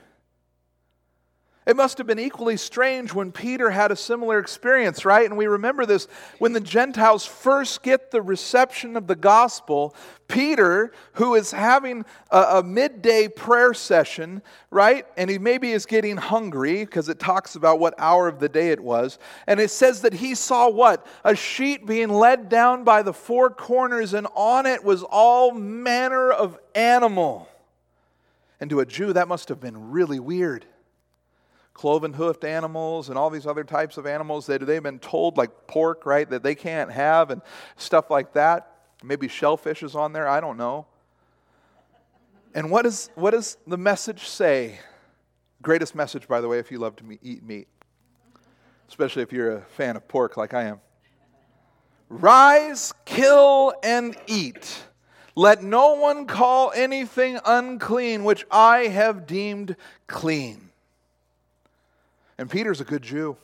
It 1.67 1.75
must 1.75 1.99
have 1.99 2.07
been 2.07 2.21
equally 2.21 2.57
strange 2.57 3.13
when 3.13 3.33
Peter 3.33 3.71
had 3.71 3.91
a 3.91 3.97
similar 3.97 4.39
experience, 4.39 5.05
right? 5.05 5.29
And 5.29 5.37
we 5.37 5.49
remember 5.49 5.85
this 5.85 6.07
when 6.39 6.53
the 6.53 6.61
Gentiles 6.61 7.27
first 7.27 7.83
get 7.83 8.13
the 8.13 8.23
reception 8.23 8.97
of 8.97 9.09
the 9.09 9.17
gospel. 9.17 9.93
Peter, 10.29 10.93
who 11.15 11.35
is 11.35 11.51
having 11.51 12.05
a, 12.31 12.41
a 12.41 12.63
midday 12.63 13.27
prayer 13.27 13.75
session, 13.75 14.43
right? 14.71 15.07
And 15.17 15.29
he 15.29 15.39
maybe 15.39 15.73
is 15.73 15.87
getting 15.87 16.17
hungry 16.17 16.85
because 16.85 17.09
it 17.09 17.19
talks 17.19 17.57
about 17.57 17.81
what 17.81 17.95
hour 17.99 18.29
of 18.29 18.39
the 18.39 18.49
day 18.49 18.69
it 18.69 18.81
was. 18.81 19.19
And 19.49 19.59
it 19.59 19.71
says 19.71 20.03
that 20.03 20.13
he 20.13 20.37
saw 20.37 20.71
what? 20.71 21.05
A 21.25 21.35
sheet 21.35 21.85
being 21.85 22.11
led 22.11 22.49
down 22.49 22.85
by 22.85 23.03
the 23.03 23.13
four 23.13 23.51
corners, 23.51 24.15
and 24.15 24.29
on 24.37 24.67
it 24.67 24.85
was 24.85 25.03
all 25.03 25.51
manner 25.51 26.31
of 26.31 26.61
animal. 26.77 27.49
And 28.61 28.71
to 28.71 28.79
a 28.79 28.87
Jew, 28.87 29.13
that 29.15 29.27
must 29.27 29.49
have 29.49 29.61
been 29.61 29.91
really 29.91 30.21
weird 30.21 30.65
cloven 31.77 32.15
hoofed 32.15 32.43
animals 32.43 33.11
and 33.11 33.19
all 33.19 33.29
these 33.29 33.47
other 33.47 33.63
types 33.63 33.99
of 33.99 34.07
animals 34.07 34.47
that 34.47 34.65
they've 34.65 34.83
been 34.83 34.99
told, 34.99 35.37
like 35.37 35.51
pork, 35.67 36.07
right, 36.07 36.31
that 36.31 36.43
they 36.43 36.55
can't 36.55 36.91
have 36.91 37.31
and 37.31 37.43
stuff 37.77 38.11
like 38.11 38.33
that. 38.33 38.79
Maybe 39.05 39.29
shellfish 39.29 39.83
is 39.83 39.95
on 39.95 40.15
there, 40.15 40.27
I 40.27 40.41
don't 40.41 40.57
know. 40.57 40.87
And 42.55 42.71
what, 42.71 42.87
is, 42.87 43.11
what 43.15 43.33
does 43.33 43.59
the 43.67 43.77
message 43.77 44.27
say? 44.27 44.81
Greatest 45.61 45.95
message, 45.95 46.27
by 46.27 46.41
the 46.41 46.49
way, 46.49 46.59
if 46.59 46.71
you 46.71 46.79
love 46.79 46.97
to 46.97 47.19
eat 47.23 47.43
meat, 47.43 47.69
especially 48.89 49.23
if 49.23 49.31
you're 49.31 49.59
a 49.59 49.61
fan 49.61 49.97
of 49.97 50.09
pork 50.09 50.39
like 50.39 50.55
I 50.55 50.65
am. 50.65 50.81
Rise, 52.09 52.95
kill, 53.05 53.75
and 53.83 54.17
eat. 54.27 54.83
Let 55.35 55.63
no 55.63 55.93
one 55.93 56.25
call 56.27 56.73
anything 56.75 57.39
unclean 57.45 58.25
which 58.25 58.47
I 58.51 58.87
have 58.87 59.27
deemed 59.27 59.77
clean. 60.07 60.66
And 62.39 62.51
Peter's 62.51 62.81
a 62.81 62.85
good 62.85 63.03
Jew. 63.03 63.37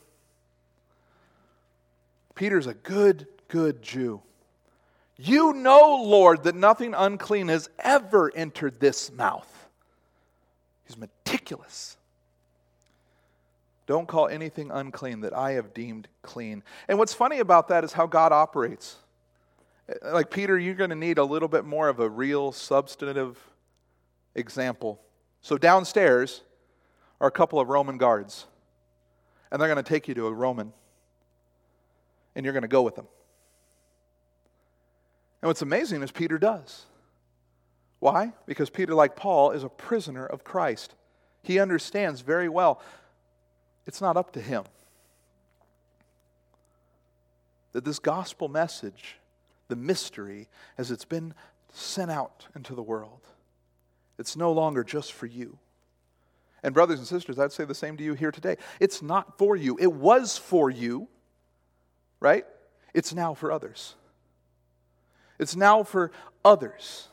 Peter's 2.34 2.66
a 2.66 2.74
good, 2.74 3.26
good 3.48 3.82
Jew. 3.82 4.22
You 5.16 5.52
know, 5.52 6.02
Lord, 6.02 6.44
that 6.44 6.54
nothing 6.54 6.94
unclean 6.94 7.48
has 7.48 7.68
ever 7.78 8.32
entered 8.34 8.80
this 8.80 9.12
mouth. 9.12 9.48
He's 10.84 10.96
meticulous. 10.96 11.96
Don't 13.86 14.08
call 14.08 14.28
anything 14.28 14.70
unclean 14.70 15.20
that 15.20 15.34
I 15.34 15.52
have 15.52 15.74
deemed 15.74 16.08
clean. 16.22 16.62
And 16.88 16.98
what's 16.98 17.14
funny 17.14 17.40
about 17.40 17.68
that 17.68 17.84
is 17.84 17.92
how 17.92 18.06
God 18.06 18.32
operates. 18.32 18.96
Like 20.02 20.30
Peter, 20.30 20.58
you're 20.58 20.74
going 20.74 20.90
to 20.90 20.96
need 20.96 21.18
a 21.18 21.24
little 21.24 21.48
bit 21.48 21.64
more 21.64 21.88
of 21.88 22.00
a 22.00 22.08
real 22.08 22.52
substantive 22.52 23.38
example. 24.34 25.00
So 25.42 25.58
downstairs 25.58 26.42
are 27.20 27.28
a 27.28 27.32
couple 27.32 27.60
of 27.60 27.68
Roman 27.68 27.98
guards 27.98 28.46
and 29.52 29.60
they're 29.60 29.68
going 29.68 29.76
to 29.76 29.88
take 29.88 30.08
you 30.08 30.14
to 30.14 30.26
a 30.26 30.32
Roman, 30.32 30.72
and 32.34 32.44
you're 32.44 32.54
going 32.54 32.62
to 32.62 32.68
go 32.68 32.80
with 32.80 32.96
them. 32.96 33.06
And 35.42 35.48
what's 35.48 35.60
amazing 35.60 36.02
is 36.02 36.10
Peter 36.10 36.38
does. 36.38 36.86
Why? 37.98 38.32
Because 38.46 38.70
Peter, 38.70 38.94
like 38.94 39.14
Paul, 39.14 39.50
is 39.50 39.62
a 39.62 39.68
prisoner 39.68 40.24
of 40.24 40.42
Christ. 40.42 40.94
He 41.42 41.60
understands 41.60 42.22
very 42.22 42.48
well 42.48 42.80
it's 43.84 44.00
not 44.00 44.16
up 44.16 44.32
to 44.32 44.40
him. 44.40 44.62
That 47.72 47.84
this 47.84 47.98
gospel 47.98 48.48
message, 48.48 49.18
the 49.68 49.76
mystery, 49.76 50.48
as 50.78 50.92
it's 50.92 51.04
been 51.04 51.34
sent 51.72 52.12
out 52.12 52.46
into 52.54 52.76
the 52.76 52.82
world, 52.82 53.26
it's 54.18 54.36
no 54.36 54.52
longer 54.52 54.84
just 54.84 55.12
for 55.12 55.26
you. 55.26 55.58
And, 56.62 56.74
brothers 56.74 56.98
and 56.98 57.08
sisters, 57.08 57.38
I'd 57.38 57.52
say 57.52 57.64
the 57.64 57.74
same 57.74 57.96
to 57.96 58.04
you 58.04 58.14
here 58.14 58.30
today. 58.30 58.56
It's 58.78 59.02
not 59.02 59.38
for 59.38 59.56
you, 59.56 59.76
it 59.80 59.92
was 59.92 60.38
for 60.38 60.70
you, 60.70 61.08
right? 62.20 62.44
It's 62.94 63.14
now 63.14 63.34
for 63.34 63.50
others. 63.50 63.94
It's 65.38 65.56
now 65.56 65.82
for 65.82 66.12
others. 66.44 67.08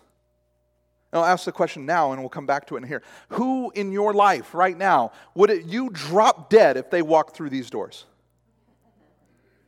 And 1.12 1.20
I'll 1.20 1.26
ask 1.26 1.46
the 1.46 1.52
question 1.52 1.86
now, 1.86 2.12
and 2.12 2.22
we'll 2.22 2.30
come 2.30 2.46
back 2.46 2.68
to 2.68 2.76
it 2.76 2.84
in 2.84 2.88
here. 2.88 3.02
Who 3.30 3.72
in 3.72 3.92
your 3.92 4.14
life 4.14 4.54
right 4.54 4.78
now 4.78 5.12
would 5.34 5.50
it, 5.50 5.66
you 5.66 5.90
drop 5.90 6.50
dead 6.50 6.78
if 6.78 6.92
they 6.92 7.02
walked 7.02 7.36
through 7.36 7.50
these 7.50 7.70
doors? 7.70 8.06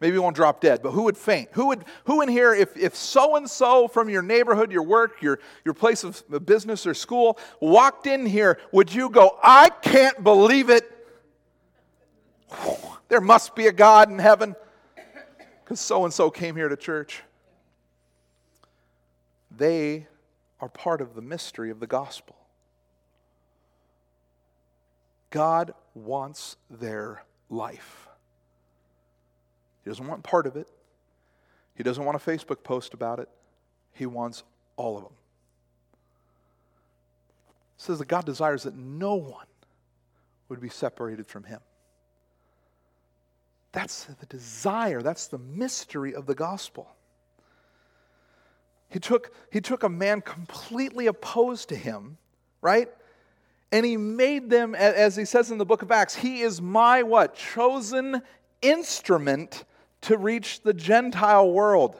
Maybe 0.02 0.16
you 0.16 0.22
won't 0.24 0.36
drop 0.36 0.62
dead, 0.62 0.82
but 0.82 0.92
who 0.92 1.04
would 1.04 1.16
faint? 1.16 1.50
Who 1.52 1.68
would 1.68 1.86
who 2.06 2.22
in 2.22 2.28
here, 2.28 2.56
if 2.56 2.76
if 2.76 2.96
so 2.96 3.36
and 3.36 3.48
so 3.48 3.88
from 3.88 4.10
your 4.10 4.24
neighborhood, 4.24 4.72
your 4.72 4.82
work, 4.82 5.22
your, 5.22 5.40
your 5.64 5.76
place 5.76 6.04
of 6.04 6.24
business 6.46 6.88
or 6.88 6.96
school 6.96 7.38
walked 7.60 8.08
in 8.08 8.26
here, 8.26 8.58
would 8.72 8.92
you 8.92 9.10
go, 9.10 9.38
I 9.44 9.70
can't 9.70 10.22
believe 10.24 10.70
it? 10.70 10.92
There 13.08 13.20
must 13.20 13.58
be 13.58 13.68
a 13.68 13.74
God 13.74 14.10
in 14.10 14.20
heaven. 14.20 14.56
Because 15.66 15.82
so 15.82 16.06
and 16.06 16.14
so 16.14 16.32
came 16.32 16.56
here 16.56 16.70
to 16.70 16.78
church. 16.78 17.24
They 19.58 20.08
are 20.62 20.70
part 20.70 21.02
of 21.02 21.14
the 21.14 21.22
mystery 21.22 21.72
of 21.72 21.82
the 21.82 21.88
gospel. 21.88 22.38
God 25.30 25.74
wants 25.94 26.56
their 26.70 27.26
life. 27.50 28.08
He 29.84 29.90
doesn't 29.90 30.08
want 30.08 30.24
part 30.24 30.48
of 30.48 30.56
it. 30.56 30.68
He 31.76 31.84
doesn't 31.84 32.04
want 32.04 32.16
a 32.16 32.20
Facebook 32.20 32.64
post 32.64 32.94
about 32.94 33.20
it. 33.20 33.30
He 33.94 34.06
wants 34.06 34.44
all 34.78 34.98
of 34.98 35.04
them. 35.04 35.14
It 37.78 37.82
says 37.82 38.00
that 38.00 38.08
God 38.08 38.26
desires 38.26 38.64
that 38.64 38.76
no 38.76 39.16
one 39.16 39.48
would 40.50 40.62
be 40.62 40.70
separated 40.70 41.28
from 41.28 41.46
him. 41.46 41.60
That's 43.72 44.04
the 44.04 44.26
desire, 44.26 45.02
that's 45.02 45.28
the 45.28 45.38
mystery 45.38 46.14
of 46.14 46.26
the 46.26 46.36
gospel. 46.36 46.94
He 48.90 49.00
took, 49.00 49.34
he 49.52 49.62
took 49.62 49.84
a 49.84 49.90
man 49.90 50.20
completely 50.22 51.08
opposed 51.08 51.70
to 51.70 51.76
him, 51.76 52.18
right? 52.62 52.90
And 53.72 53.86
he 53.86 53.96
made 53.96 54.50
them, 54.50 54.76
as 54.76 55.16
he 55.16 55.24
says 55.24 55.50
in 55.50 55.58
the 55.58 55.66
book 55.66 55.82
of 55.82 55.92
Acts, 55.92 56.14
he 56.14 56.42
is 56.42 56.62
my 56.62 57.02
what? 57.04 57.36
Chosen 57.36 58.22
instrument 58.62 59.64
to 60.02 60.18
reach 60.18 60.62
the 60.62 60.74
Gentile 60.74 61.52
world. 61.52 62.00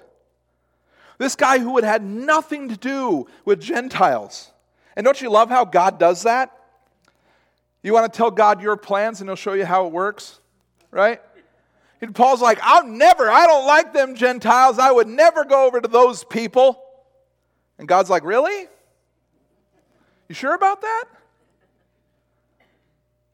This 1.18 1.36
guy 1.36 1.60
who 1.60 1.76
had 1.76 1.84
had 1.84 2.04
nothing 2.04 2.70
to 2.70 2.78
do 2.78 3.28
with 3.46 3.62
Gentiles. 3.62 4.52
And 4.96 5.04
don't 5.04 5.22
you 5.22 5.30
love 5.30 5.50
how 5.50 5.66
God 5.66 6.00
does 6.00 6.24
that? 6.24 6.58
You 7.84 7.94
want 7.94 8.12
to 8.12 8.18
tell 8.18 8.32
God 8.32 8.62
your 8.62 8.76
plans 8.76 9.22
and 9.22 9.30
he'll 9.30 9.36
show 9.36 9.54
you 9.54 9.66
how 9.66 9.86
it 9.86 9.92
works, 9.92 10.40
right? 10.90 11.22
And 12.02 12.16
Paul's 12.16 12.42
like, 12.42 12.60
I'll 12.64 12.88
never, 12.88 13.30
I 13.30 13.46
don't 13.46 13.68
like 13.68 13.94
them 13.94 14.16
Gentiles. 14.16 14.80
I 14.80 14.92
would 14.92 15.08
never 15.08 15.46
go 15.46 15.68
over 15.68 15.80
to 15.80 15.88
those 15.88 16.24
people. 16.24 16.82
And 17.78 17.88
God's 17.88 18.10
like, 18.10 18.24
Really? 18.24 18.68
You 20.28 20.36
sure 20.36 20.56
about 20.56 20.82
that? 20.82 21.06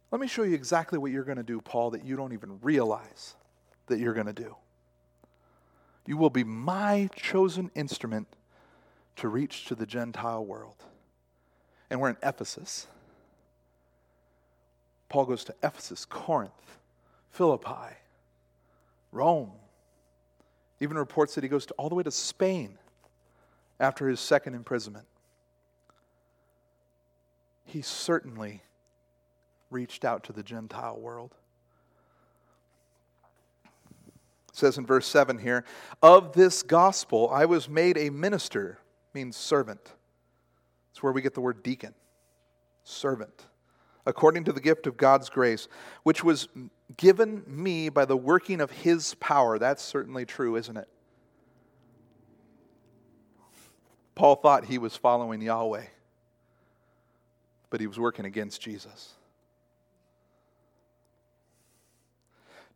Let 0.10 0.20
me 0.20 0.28
show 0.28 0.44
you 0.44 0.56
exactly 0.56 0.98
what 0.98 1.12
you're 1.12 1.24
going 1.24 1.38
to 1.38 1.44
do, 1.44 1.62
Paul, 1.62 1.92
that 1.92 2.04
you 2.04 2.16
don't 2.16 2.34
even 2.34 2.60
realize 2.64 3.36
that 3.88 4.00
you're 4.00 4.14
going 4.14 4.28
to 4.28 4.34
do. 4.34 4.56
You 6.06 6.18
will 6.18 6.30
be 6.30 6.44
my 6.44 7.10
chosen 7.16 7.70
instrument 7.76 8.28
to 9.18 9.28
reach 9.28 9.66
to 9.66 9.76
the 9.76 9.86
Gentile 9.86 10.46
world. 10.46 10.76
And 11.90 12.00
we're 12.00 12.10
in 12.10 12.18
Ephesus. 12.24 12.88
Paul 15.10 15.26
goes 15.26 15.44
to 15.46 15.56
Ephesus, 15.64 16.06
Corinth, 16.06 16.78
Philippi, 17.32 17.96
Rome. 19.12 19.52
Even 20.80 20.98
reports 20.98 21.36
that 21.36 21.44
he 21.44 21.50
goes 21.50 21.66
to, 21.66 21.74
all 21.74 21.90
the 21.90 21.96
way 21.96 22.04
to 22.04 22.12
Spain 22.12 22.78
after 23.80 24.08
his 24.08 24.20
second 24.20 24.54
imprisonment. 24.54 25.06
He 27.66 27.82
certainly 27.82 28.62
reached 29.70 30.06
out 30.06 30.24
to 30.26 30.34
the 30.34 30.44
Gentile 30.44 30.98
world 30.98 31.36
says 34.58 34.78
in 34.78 34.86
verse 34.86 35.06
7 35.08 35.38
here, 35.38 35.64
of 36.02 36.34
this 36.34 36.64
gospel 36.64 37.30
I 37.32 37.46
was 37.46 37.70
made 37.70 37.98
a 37.98 38.10
minister, 38.10 38.80
means 39.14 39.38
servant. 39.38 39.94
It's 40.92 41.04
where 41.04 41.14
we 41.14 41.22
get 41.22 41.34
the 41.34 41.42
word 41.42 41.62
deacon, 41.62 41.94
servant. 42.84 43.46
according 44.08 44.46
to 44.46 44.54
the 44.54 44.62
gift 44.62 44.88
of 44.88 44.96
God's 44.96 45.30
grace, 45.30 45.68
which 46.04 46.24
was 46.24 46.48
given 46.96 47.44
me 47.46 47.90
by 47.90 48.06
the 48.06 48.16
working 48.16 48.62
of 48.62 48.72
his 48.72 49.14
power. 49.16 49.60
That's 49.60 49.84
certainly 49.84 50.26
true, 50.26 50.56
isn't 50.56 50.78
it? 50.78 50.88
Paul 54.16 54.38
thought 54.38 54.66
he 54.66 54.78
was 54.78 54.96
following 54.96 55.42
Yahweh, 55.42 55.84
but 57.70 57.82
he 57.82 57.86
was 57.86 58.00
working 58.00 58.26
against 58.26 58.62
Jesus. 58.62 59.14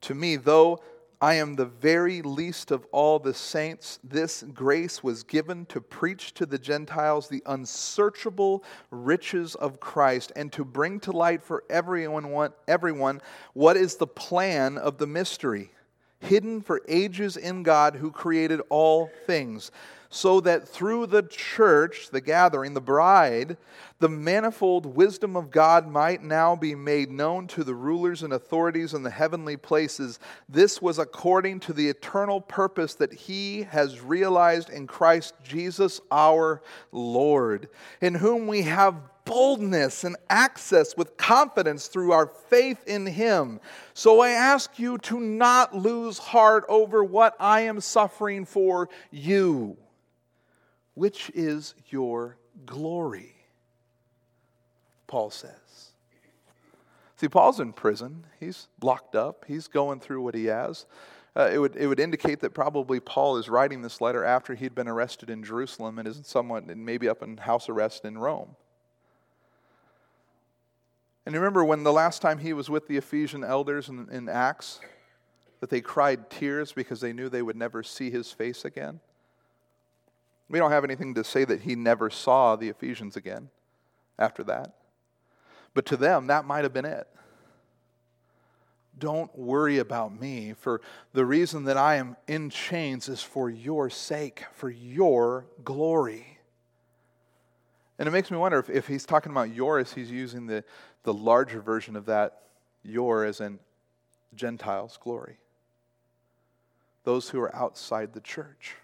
To 0.01 0.13
me, 0.13 0.35
though 0.35 0.83
I 1.23 1.35
am 1.35 1.53
the 1.53 1.65
very 1.65 2.23
least 2.23 2.71
of 2.71 2.87
all 2.91 3.19
the 3.19 3.35
saints. 3.35 3.99
This 4.03 4.43
grace 4.55 5.03
was 5.03 5.21
given 5.21 5.67
to 5.67 5.79
preach 5.79 6.33
to 6.33 6.47
the 6.47 6.57
Gentiles 6.57 7.29
the 7.29 7.43
unsearchable 7.45 8.63
riches 8.89 9.53
of 9.53 9.79
Christ 9.79 10.31
and 10.35 10.51
to 10.53 10.65
bring 10.65 10.99
to 11.01 11.11
light 11.11 11.43
for 11.43 11.63
everyone, 11.69 12.53
everyone 12.67 13.21
what 13.53 13.77
is 13.77 13.97
the 13.97 14.07
plan 14.07 14.79
of 14.79 14.97
the 14.97 15.05
mystery, 15.05 15.71
hidden 16.19 16.59
for 16.59 16.81
ages 16.87 17.37
in 17.37 17.61
God 17.61 17.97
who 17.97 18.09
created 18.09 18.59
all 18.69 19.11
things 19.27 19.69
so 20.13 20.41
that 20.41 20.67
through 20.67 21.07
the 21.07 21.23
church, 21.23 22.09
the 22.11 22.19
gathering, 22.19 22.73
the 22.73 22.81
bride, 22.81 23.55
the 23.99 24.09
manifold 24.09 24.85
wisdom 24.85 25.37
of 25.37 25.49
God 25.49 25.87
might 25.87 26.21
now 26.21 26.53
be 26.53 26.75
made 26.75 27.09
known 27.09 27.47
to 27.47 27.63
the 27.63 27.73
rulers 27.73 28.21
and 28.21 28.33
authorities 28.33 28.93
in 28.93 29.03
the 29.03 29.09
heavenly 29.09 29.55
places. 29.55 30.19
This 30.49 30.81
was 30.81 30.99
according 30.99 31.61
to 31.61 31.73
the 31.73 31.87
eternal 31.87 32.41
purpose 32.41 32.93
that 32.95 33.13
He 33.13 33.63
has 33.63 34.01
realized 34.01 34.69
in 34.69 34.85
Christ 34.85 35.33
Jesus 35.43 36.01
our 36.11 36.61
Lord, 36.91 37.69
in 38.01 38.15
whom 38.15 38.47
we 38.47 38.63
have 38.63 38.95
boldness 39.23 40.03
and 40.03 40.17
access 40.29 40.97
with 40.97 41.15
confidence 41.15 41.87
through 41.87 42.11
our 42.11 42.27
faith 42.27 42.83
in 42.85 43.05
Him. 43.05 43.61
So 43.93 44.19
I 44.19 44.31
ask 44.31 44.77
you 44.77 44.97
to 44.97 45.21
not 45.21 45.73
lose 45.73 46.17
heart 46.17 46.65
over 46.67 47.01
what 47.01 47.37
I 47.39 47.61
am 47.61 47.79
suffering 47.79 48.43
for 48.43 48.89
you 49.09 49.77
which 50.93 51.31
is 51.33 51.73
your 51.89 52.37
glory? 52.65 53.35
Paul 55.07 55.29
says. 55.29 55.91
See, 57.17 57.27
Paul's 57.27 57.59
in 57.59 57.73
prison. 57.73 58.25
He's 58.39 58.67
locked 58.81 59.15
up. 59.15 59.45
He's 59.47 59.67
going 59.67 59.99
through 59.99 60.21
what 60.23 60.33
he 60.33 60.45
has. 60.45 60.85
Uh, 61.35 61.49
it, 61.53 61.59
would, 61.59 61.75
it 61.75 61.87
would 61.87 61.99
indicate 61.99 62.39
that 62.41 62.53
probably 62.53 62.99
Paul 62.99 63.37
is 63.37 63.47
writing 63.47 63.81
this 63.81 64.01
letter 64.01 64.25
after 64.25 64.55
he'd 64.55 64.75
been 64.75 64.87
arrested 64.87 65.29
in 65.29 65.43
Jerusalem 65.43 65.99
and 65.99 66.07
is 66.07 66.19
somewhat, 66.23 66.63
and 66.63 66.85
maybe 66.85 67.07
up 67.07 67.21
in 67.21 67.37
house 67.37 67.69
arrest 67.69 68.05
in 68.05 68.17
Rome. 68.17 68.55
And 71.25 71.35
remember 71.35 71.63
when 71.63 71.83
the 71.83 71.93
last 71.93 72.21
time 72.21 72.39
he 72.39 72.53
was 72.53 72.69
with 72.69 72.87
the 72.87 72.97
Ephesian 72.97 73.43
elders 73.43 73.87
in, 73.87 74.09
in 74.11 74.27
Acts, 74.27 74.79
that 75.59 75.69
they 75.69 75.79
cried 75.79 76.29
tears 76.29 76.73
because 76.73 76.99
they 76.99 77.13
knew 77.13 77.29
they 77.29 77.43
would 77.43 77.55
never 77.55 77.83
see 77.83 78.09
his 78.09 78.31
face 78.31 78.65
again? 78.65 78.99
We 80.51 80.59
don't 80.59 80.71
have 80.71 80.83
anything 80.83 81.13
to 81.13 81.23
say 81.23 81.45
that 81.45 81.61
he 81.61 81.75
never 81.75 82.09
saw 82.09 82.57
the 82.57 82.67
Ephesians 82.67 83.15
again 83.15 83.49
after 84.19 84.43
that. 84.43 84.73
But 85.73 85.85
to 85.87 85.97
them, 85.97 86.27
that 86.27 86.43
might 86.43 86.65
have 86.65 86.73
been 86.73 86.85
it. 86.85 87.07
Don't 88.99 89.33
worry 89.37 89.77
about 89.77 90.19
me, 90.19 90.53
for 90.59 90.81
the 91.13 91.25
reason 91.25 91.63
that 91.63 91.77
I 91.77 91.95
am 91.95 92.17
in 92.27 92.49
chains 92.49 93.07
is 93.07 93.23
for 93.23 93.49
your 93.49 93.89
sake, 93.89 94.43
for 94.51 94.69
your 94.69 95.45
glory. 95.63 96.37
And 97.97 98.09
it 98.09 98.11
makes 98.11 98.29
me 98.29 98.35
wonder 98.35 98.59
if, 98.59 98.69
if 98.69 98.87
he's 98.87 99.05
talking 99.05 99.31
about 99.31 99.55
yours, 99.55 99.93
he's 99.93 100.11
using 100.11 100.47
the, 100.47 100.65
the 101.03 101.13
larger 101.13 101.61
version 101.61 101.95
of 101.95 102.05
that, 102.07 102.41
your 102.83 103.23
as 103.23 103.39
in 103.39 103.59
Gentiles' 104.35 104.99
glory. 105.01 105.37
Those 107.05 107.29
who 107.29 107.39
are 107.39 107.55
outside 107.55 108.11
the 108.11 108.19
church. 108.19 108.75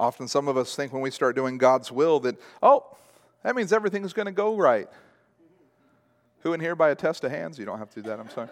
Often, 0.00 0.28
some 0.28 0.48
of 0.48 0.56
us 0.56 0.74
think 0.74 0.94
when 0.94 1.02
we 1.02 1.10
start 1.10 1.36
doing 1.36 1.58
God's 1.58 1.92
will 1.92 2.20
that, 2.20 2.40
oh, 2.62 2.96
that 3.44 3.54
means 3.54 3.70
everything's 3.70 4.14
going 4.14 4.24
to 4.24 4.32
go 4.32 4.56
right. 4.56 4.88
Who 6.38 6.54
in 6.54 6.60
here 6.60 6.74
by 6.74 6.88
a 6.88 6.94
test 6.94 7.22
of 7.22 7.30
hands? 7.30 7.58
You 7.58 7.66
don't 7.66 7.78
have 7.78 7.90
to 7.90 8.00
do 8.00 8.08
that, 8.08 8.18
I'm 8.18 8.30
sorry. 8.30 8.48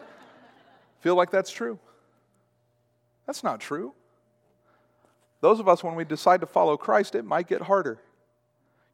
Feel 1.00 1.14
like 1.14 1.30
that's 1.30 1.50
true? 1.50 1.78
That's 3.26 3.42
not 3.42 3.60
true. 3.60 3.94
Those 5.40 5.58
of 5.58 5.68
us, 5.68 5.82
when 5.82 5.94
we 5.94 6.04
decide 6.04 6.42
to 6.42 6.46
follow 6.46 6.76
Christ, 6.76 7.14
it 7.14 7.24
might 7.24 7.48
get 7.48 7.62
harder. 7.62 7.98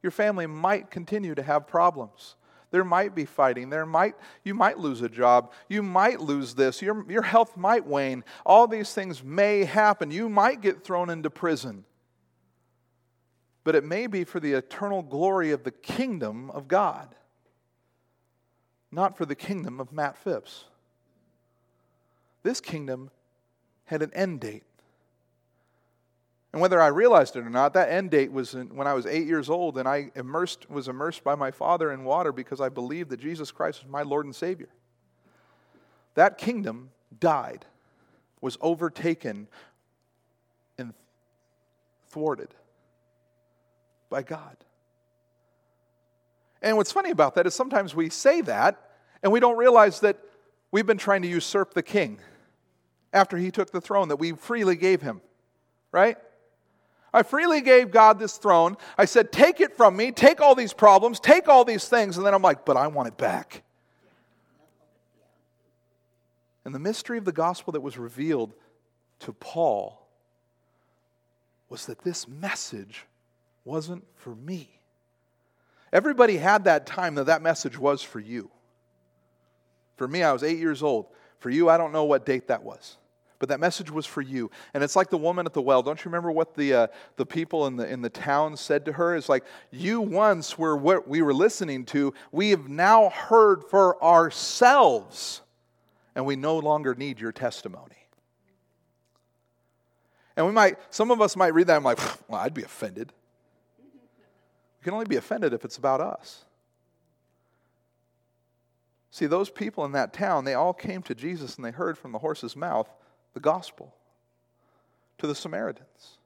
Your 0.01 0.13
family 0.13 0.47
might 0.47 0.89
continue 0.89 1.35
to 1.35 1.43
have 1.43 1.67
problems. 1.67 2.35
There 2.71 2.85
might 2.85 3.13
be 3.13 3.25
fighting. 3.25 3.69
There 3.69 3.85
might, 3.85 4.15
you 4.45 4.53
might 4.53 4.79
lose 4.79 5.01
a 5.01 5.09
job. 5.09 5.51
You 5.67 5.83
might 5.83 6.21
lose 6.21 6.55
this. 6.55 6.81
Your, 6.81 7.03
your 7.11 7.23
health 7.23 7.57
might 7.57 7.85
wane. 7.85 8.23
All 8.45 8.65
these 8.65 8.93
things 8.93 9.21
may 9.21 9.65
happen. 9.65 10.09
You 10.09 10.29
might 10.29 10.61
get 10.61 10.85
thrown 10.85 11.09
into 11.09 11.29
prison 11.29 11.83
but 13.65 13.75
it 13.75 13.83
may 13.83 14.07
be 14.07 14.23
for 14.23 14.39
the 14.39 14.53
eternal 14.53 15.01
glory 15.01 15.51
of 15.51 15.63
the 15.63 15.71
kingdom 15.71 16.51
of 16.51 16.69
God, 16.69 17.09
not 18.91 19.17
for 19.17 19.25
the 19.25 19.35
kingdom 19.35 19.81
of 19.81 19.91
Matt 19.91 20.15
Phipps. 20.17 20.65
This 22.43 22.61
kingdom 22.61 23.09
had 23.85 24.03
an 24.03 24.11
end 24.13 24.39
date. 24.39 24.63
And 26.53 26.61
whether 26.61 26.79
I 26.79 26.87
realized 26.87 27.35
it 27.35 27.39
or 27.39 27.49
not, 27.49 27.73
that 27.73 27.89
end 27.89 28.11
date 28.11 28.31
was 28.31 28.53
when 28.53 28.85
I 28.85 28.93
was 28.93 29.07
eight 29.07 29.25
years 29.25 29.49
old 29.49 29.79
and 29.79 29.87
I 29.87 30.11
immersed, 30.15 30.69
was 30.69 30.87
immersed 30.87 31.23
by 31.23 31.33
my 31.33 31.49
father 31.49 31.91
in 31.91 32.03
water 32.03 32.31
because 32.31 32.61
I 32.61 32.69
believed 32.69 33.09
that 33.09 33.19
Jesus 33.19 33.51
Christ 33.51 33.83
was 33.83 33.91
my 33.91 34.03
Lord 34.03 34.25
and 34.25 34.35
Savior. 34.35 34.69
That 36.13 36.37
kingdom 36.37 36.91
died, 37.19 37.65
was 38.41 38.59
overtaken, 38.61 39.47
and 40.77 40.93
thwarted 42.09 42.53
by 44.15 44.23
God. 44.23 44.55
And 46.61 46.77
what's 46.77 46.93
funny 46.93 47.11
about 47.11 47.35
that 47.35 47.45
is 47.45 47.53
sometimes 47.53 47.93
we 47.93 48.09
say 48.09 48.39
that 48.39 48.91
and 49.21 49.29
we 49.29 49.41
don't 49.41 49.57
realize 49.57 49.99
that 49.99 50.17
we've 50.71 50.85
been 50.85 50.97
trying 50.97 51.21
to 51.23 51.27
usurp 51.27 51.73
the 51.73 51.83
king 51.83 52.19
after 53.11 53.35
he 53.35 53.51
took 53.51 53.71
the 53.71 53.81
throne 53.81 54.07
that 54.07 54.15
we 54.15 54.31
freely 54.31 54.77
gave 54.77 55.01
him, 55.01 55.19
right? 55.91 56.15
I 57.13 57.23
freely 57.23 57.59
gave 57.59 57.91
God 57.91 58.17
this 58.17 58.37
throne. 58.37 58.77
I 58.97 59.03
said, 59.03 59.33
Take 59.33 59.59
it 59.59 59.75
from 59.75 59.97
me, 59.97 60.13
take 60.13 60.39
all 60.39 60.55
these 60.55 60.71
problems, 60.71 61.19
take 61.19 61.49
all 61.49 61.65
these 61.65 61.89
things. 61.89 62.15
And 62.15 62.25
then 62.25 62.33
I'm 62.33 62.41
like, 62.41 62.63
But 62.63 62.77
I 62.77 62.87
want 62.87 63.09
it 63.09 63.17
back. 63.17 63.63
And 66.63 66.73
the 66.73 66.79
mystery 66.79 67.17
of 67.17 67.25
the 67.25 67.33
gospel 67.33 67.73
that 67.73 67.81
was 67.81 67.97
revealed 67.97 68.53
to 69.19 69.33
Paul 69.33 70.07
was 71.67 71.87
that 71.87 72.05
this 72.05 72.29
message 72.29 73.07
wasn't 73.65 74.05
for 74.15 74.35
me. 74.35 74.69
Everybody 75.91 76.37
had 76.37 76.65
that 76.65 76.85
time 76.85 77.15
that 77.15 77.25
that 77.25 77.41
message 77.41 77.77
was 77.77 78.01
for 78.01 78.19
you. 78.19 78.49
For 79.97 80.07
me, 80.07 80.23
I 80.23 80.31
was 80.31 80.43
eight 80.43 80.59
years 80.59 80.83
old. 80.83 81.07
For 81.39 81.49
you, 81.49 81.69
I 81.69 81.77
don't 81.77 81.91
know 81.91 82.05
what 82.05 82.25
date 82.25 82.47
that 82.47 82.63
was. 82.63 82.97
But 83.39 83.49
that 83.49 83.59
message 83.59 83.91
was 83.91 84.05
for 84.05 84.21
you. 84.21 84.49
And 84.73 84.83
it's 84.83 84.95
like 84.95 85.09
the 85.09 85.17
woman 85.17 85.45
at 85.45 85.53
the 85.53 85.61
well. 85.61 85.81
Don't 85.83 86.03
you 86.03 86.09
remember 86.09 86.31
what 86.31 86.55
the, 86.55 86.73
uh, 86.73 86.87
the 87.17 87.25
people 87.25 87.67
in 87.67 87.75
the, 87.75 87.87
in 87.87 88.01
the 88.01 88.09
town 88.09 88.55
said 88.55 88.85
to 88.85 88.93
her? 88.93 89.15
It's 89.15 89.29
like, 89.29 89.43
You 89.71 90.01
once 90.01 90.57
were 90.57 90.75
what 90.75 91.07
we 91.07 91.21
were 91.21 91.33
listening 91.33 91.85
to. 91.85 92.13
We 92.31 92.51
have 92.51 92.67
now 92.69 93.09
heard 93.09 93.63
for 93.63 94.01
ourselves, 94.03 95.41
and 96.15 96.25
we 96.25 96.35
no 96.35 96.57
longer 96.57 96.95
need 96.95 97.19
your 97.19 97.31
testimony. 97.31 97.95
And 100.37 100.45
we 100.45 100.51
might, 100.51 100.77
some 100.89 101.11
of 101.11 101.21
us 101.21 101.35
might 101.35 101.53
read 101.53 101.67
that 101.67 101.77
and 101.77 101.87
I'm 101.87 101.95
like, 101.95 101.99
Well, 102.29 102.39
I'd 102.41 102.53
be 102.53 102.63
offended 102.63 103.11
can 104.85 104.93
only 104.93 105.07
be 105.07 105.15
offended 105.15 105.51
if 105.51 105.65
it's 105.65 105.77
about 105.77 105.99
us. 105.99 106.45
See, 109.09 109.25
those 109.25 109.49
people 109.49 109.83
in 109.83 109.93
that 109.93 110.13
town, 110.13 110.45
they 110.45 110.53
all 110.53 110.73
came 110.73 111.01
to 111.03 111.15
Jesus 111.15 111.55
and 111.55 111.65
they 111.65 111.71
heard 111.71 111.97
from 111.97 112.11
the 112.11 112.19
horse's 112.19 112.55
mouth 112.55 112.87
the 113.33 113.39
gospel 113.39 113.95
to 115.17 115.25
the 115.25 115.33
Samaritans. 115.33 116.19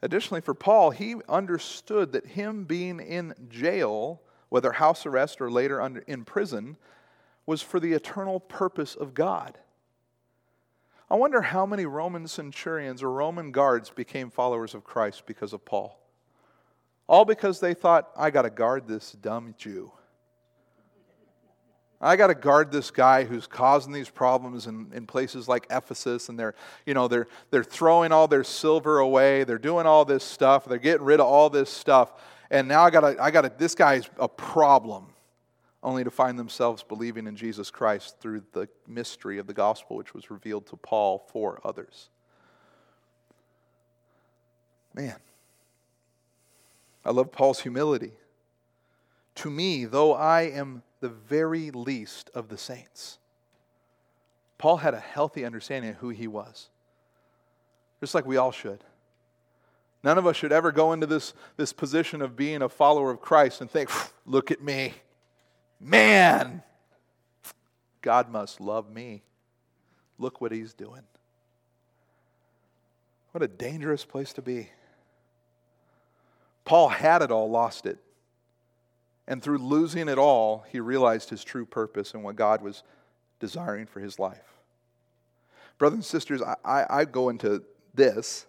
Additionally, 0.00 0.40
for 0.40 0.54
Paul, 0.54 0.90
he 0.90 1.16
understood 1.28 2.12
that 2.12 2.28
him 2.28 2.64
being 2.64 2.98
in 2.98 3.34
jail, 3.50 4.22
whether 4.48 4.72
house 4.72 5.04
arrest 5.04 5.42
or 5.42 5.50
later 5.50 5.82
under, 5.82 6.00
in 6.06 6.24
prison, 6.24 6.78
was 7.44 7.60
for 7.60 7.78
the 7.78 7.92
eternal 7.92 8.40
purpose 8.40 8.94
of 8.94 9.12
God. 9.12 9.58
I 11.10 11.16
wonder 11.16 11.42
how 11.42 11.66
many 11.66 11.84
Roman 11.84 12.26
centurions 12.26 13.02
or 13.02 13.10
Roman 13.10 13.52
guards 13.52 13.90
became 13.90 14.30
followers 14.30 14.74
of 14.74 14.82
Christ 14.82 15.26
because 15.26 15.52
of 15.52 15.66
Paul. 15.66 16.00
All 17.06 17.24
because 17.24 17.60
they 17.60 17.74
thought, 17.74 18.10
I 18.16 18.30
got 18.30 18.42
to 18.42 18.50
guard 18.50 18.88
this 18.88 19.12
dumb 19.12 19.54
Jew. 19.58 19.92
I 22.00 22.16
got 22.16 22.26
to 22.26 22.34
guard 22.34 22.70
this 22.70 22.90
guy 22.90 23.24
who's 23.24 23.46
causing 23.46 23.92
these 23.92 24.10
problems 24.10 24.66
in, 24.66 24.90
in 24.94 25.06
places 25.06 25.48
like 25.48 25.66
Ephesus, 25.70 26.28
and 26.28 26.38
they're, 26.38 26.54
you 26.84 26.92
know, 26.92 27.08
they're, 27.08 27.26
they're 27.50 27.64
throwing 27.64 28.12
all 28.12 28.28
their 28.28 28.44
silver 28.44 28.98
away. 28.98 29.44
They're 29.44 29.58
doing 29.58 29.86
all 29.86 30.04
this 30.04 30.22
stuff. 30.22 30.66
They're 30.66 30.78
getting 30.78 31.04
rid 31.06 31.20
of 31.20 31.26
all 31.26 31.48
this 31.48 31.70
stuff. 31.70 32.12
and 32.50 32.68
now 32.68 32.82
I 32.82 32.90
got 32.90 33.18
I 33.18 33.30
got 33.30 33.58
this 33.58 33.74
guy's 33.74 34.08
a 34.18 34.28
problem, 34.28 35.06
only 35.82 36.04
to 36.04 36.10
find 36.10 36.38
themselves 36.38 36.82
believing 36.82 37.26
in 37.26 37.36
Jesus 37.36 37.70
Christ 37.70 38.20
through 38.20 38.42
the 38.52 38.68
mystery 38.86 39.38
of 39.38 39.46
the 39.46 39.54
gospel, 39.54 39.96
which 39.96 40.12
was 40.12 40.30
revealed 40.30 40.66
to 40.66 40.76
Paul 40.76 41.26
for 41.32 41.58
others. 41.64 42.10
Man, 44.92 45.16
I 47.04 47.10
love 47.10 47.30
Paul's 47.32 47.60
humility. 47.60 48.12
To 49.36 49.50
me, 49.50 49.84
though 49.84 50.14
I 50.14 50.42
am 50.42 50.82
the 51.00 51.08
very 51.08 51.70
least 51.70 52.30
of 52.34 52.48
the 52.48 52.56
saints, 52.56 53.18
Paul 54.58 54.78
had 54.78 54.94
a 54.94 55.00
healthy 55.00 55.44
understanding 55.44 55.90
of 55.90 55.96
who 55.96 56.10
he 56.10 56.26
was, 56.26 56.68
just 58.00 58.14
like 58.14 58.26
we 58.26 58.36
all 58.36 58.52
should. 58.52 58.84
None 60.02 60.18
of 60.18 60.26
us 60.26 60.36
should 60.36 60.52
ever 60.52 60.70
go 60.70 60.92
into 60.92 61.06
this, 61.06 61.32
this 61.56 61.72
position 61.72 62.22
of 62.22 62.36
being 62.36 62.62
a 62.62 62.68
follower 62.68 63.10
of 63.10 63.20
Christ 63.20 63.60
and 63.60 63.70
think, 63.70 63.90
look 64.26 64.50
at 64.50 64.62
me. 64.62 64.94
Man, 65.80 66.62
God 68.02 68.30
must 68.30 68.60
love 68.60 68.90
me. 68.90 69.22
Look 70.18 70.40
what 70.40 70.52
he's 70.52 70.74
doing. 70.74 71.02
What 73.32 73.42
a 73.42 73.48
dangerous 73.48 74.04
place 74.04 74.32
to 74.34 74.42
be. 74.42 74.68
Paul 76.64 76.88
had 76.88 77.22
it 77.22 77.30
all, 77.30 77.50
lost 77.50 77.86
it. 77.86 77.98
And 79.26 79.42
through 79.42 79.58
losing 79.58 80.08
it 80.08 80.18
all, 80.18 80.64
he 80.68 80.80
realized 80.80 81.30
his 81.30 81.44
true 81.44 81.64
purpose 81.64 82.14
and 82.14 82.22
what 82.22 82.36
God 82.36 82.62
was 82.62 82.82
desiring 83.40 83.86
for 83.86 84.00
his 84.00 84.18
life. 84.18 84.60
Brothers 85.78 85.96
and 85.96 86.04
sisters, 86.04 86.42
I, 86.42 86.56
I, 86.64 86.86
I 87.00 87.04
go 87.04 87.30
into 87.30 87.62
this 87.94 88.46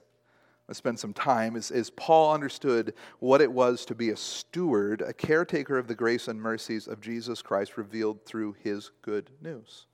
let's 0.67 0.78
spend 0.78 0.99
some 0.99 1.13
time, 1.13 1.56
is, 1.56 1.71
is 1.71 1.89
Paul 1.91 2.34
understood 2.34 2.93
what 3.19 3.41
it 3.41 3.51
was 3.51 3.86
to 3.86 3.95
be 3.95 4.10
a 4.10 4.17
steward, 4.17 5.01
a 5.01 5.13
caretaker 5.13 5.78
of 5.78 5.88
the 5.88 5.95
grace 5.95 6.28
and 6.28 6.41
mercies 6.41 6.88
of 6.88 7.01
Jesus 7.01 7.41
Christ 7.41 7.78
revealed 7.78 8.25
through 8.25 8.56
his 8.63 8.91
good 9.01 9.30
news. 9.41 9.86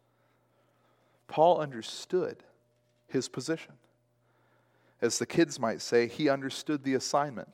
Paul 1.28 1.60
understood 1.60 2.44
his 3.08 3.28
position. 3.28 3.74
As 5.02 5.18
the 5.18 5.26
kids 5.26 5.60
might 5.60 5.82
say, 5.82 6.08
he 6.08 6.30
understood 6.30 6.84
the 6.84 6.94
assignment. 6.94 7.50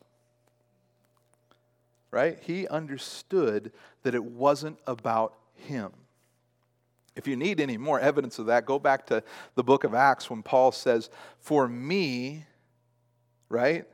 Right? 2.12 2.40
He 2.42 2.68
understood 2.68 3.72
that 4.04 4.16
it 4.16 4.24
wasn't 4.24 4.80
about 4.88 5.36
him. 5.54 5.92
If 7.16 7.28
you 7.28 7.36
need 7.36 7.60
any 7.60 7.78
more 7.78 8.00
evidence 8.00 8.38
of 8.38 8.46
that, 8.46 8.66
go 8.66 8.78
back 8.78 9.08
to 9.08 9.24
the 9.56 9.64
book 9.64 9.84
of 9.84 9.94
Acts 9.94 10.30
when 10.30 10.44
Paul 10.44 10.72
says, 10.72 11.10
For 11.40 11.68
me, 11.68 12.46
right? 13.50 13.86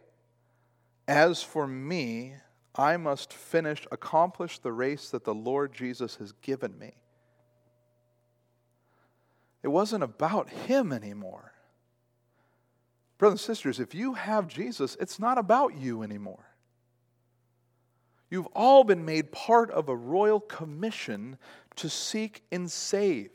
As 1.07 1.41
for 1.41 1.65
me, 1.65 2.35
I 2.75 2.97
must 2.97 3.31
finish, 3.31 3.87
accomplish 3.91 4.59
the 4.59 4.71
race 4.71 5.09
that 5.09 5.23
the 5.23 5.33
Lord 5.33 5.73
Jesus 5.73 6.15
has 6.17 6.33
given 6.41 6.77
me. 6.77 6.95
It 9.61 9.69
wasn't 9.69 10.03
about 10.03 10.49
him 10.49 10.91
anymore. 10.91 11.53
Brothers 13.17 13.39
and 13.39 13.55
sisters, 13.55 13.79
if 13.79 13.95
you 13.95 14.15
have 14.15 14.47
Jesus, 14.47 14.97
it's 14.99 15.19
not 15.19 15.37
about 15.37 15.77
you 15.77 16.03
anymore. 16.03 16.45
You've 18.33 18.47
all 18.55 18.83
been 18.83 19.05
made 19.05 19.31
part 19.31 19.69
of 19.69 19.89
a 19.89 19.95
royal 19.95 20.39
commission 20.39 21.37
to 21.75 21.87
seek 21.87 22.41
and 22.51 22.71
save 22.71 23.29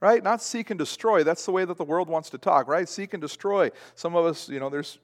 right? 0.00 0.22
Not 0.22 0.42
seek 0.42 0.68
and 0.68 0.78
destroy. 0.78 1.24
That's 1.24 1.46
the 1.46 1.52
way 1.52 1.64
that 1.64 1.78
the 1.78 1.84
world 1.84 2.10
wants 2.10 2.28
to 2.28 2.36
talk, 2.36 2.68
right? 2.68 2.86
Seek 2.86 3.14
and 3.14 3.22
destroy. 3.22 3.70
Some 3.94 4.14
of 4.14 4.26
us, 4.26 4.50
you 4.50 4.60
know, 4.60 4.68
there's 4.68 4.98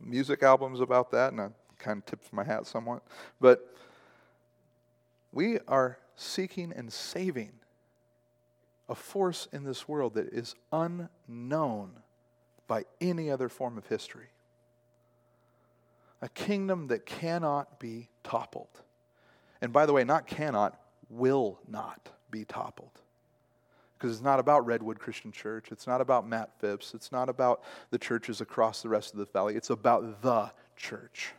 music 0.00 0.42
albums 0.42 0.80
about 0.80 1.10
that, 1.10 1.32
and 1.32 1.40
I 1.42 1.48
kind 1.78 1.98
of 1.98 2.06
tipped 2.06 2.32
my 2.32 2.44
hat 2.44 2.66
somewhat. 2.66 3.02
But 3.42 3.74
we 5.32 5.58
are 5.68 5.98
seeking 6.16 6.72
and 6.74 6.90
saving 6.90 7.52
a 8.88 8.94
force 8.94 9.48
in 9.52 9.64
this 9.64 9.86
world 9.86 10.14
that 10.14 10.32
is 10.32 10.54
unknown 10.72 11.90
by 12.66 12.84
any 13.02 13.30
other 13.30 13.50
form 13.50 13.76
of 13.76 13.86
history. 13.88 14.28
A 16.20 16.28
kingdom 16.28 16.88
that 16.88 17.06
cannot 17.06 17.78
be 17.78 18.08
toppled. 18.24 18.82
And 19.60 19.72
by 19.72 19.86
the 19.86 19.92
way, 19.92 20.04
not 20.04 20.26
cannot, 20.26 20.78
will 21.08 21.60
not 21.68 22.10
be 22.30 22.44
toppled 22.44 23.00
because 23.98 24.14
it's 24.14 24.24
not 24.24 24.38
about 24.38 24.64
Redwood 24.64 25.00
Christian 25.00 25.32
Church. 25.32 25.72
It's 25.72 25.86
not 25.86 26.00
about 26.00 26.26
Matt 26.26 26.50
Phipps. 26.60 26.94
It's 26.94 27.10
not 27.10 27.28
about 27.28 27.62
the 27.90 27.98
churches 27.98 28.40
across 28.40 28.80
the 28.80 28.88
rest 28.88 29.12
of 29.12 29.18
the 29.18 29.26
valley. 29.26 29.56
It's 29.56 29.70
about 29.70 30.22
the 30.22 30.52
church. 30.76 31.32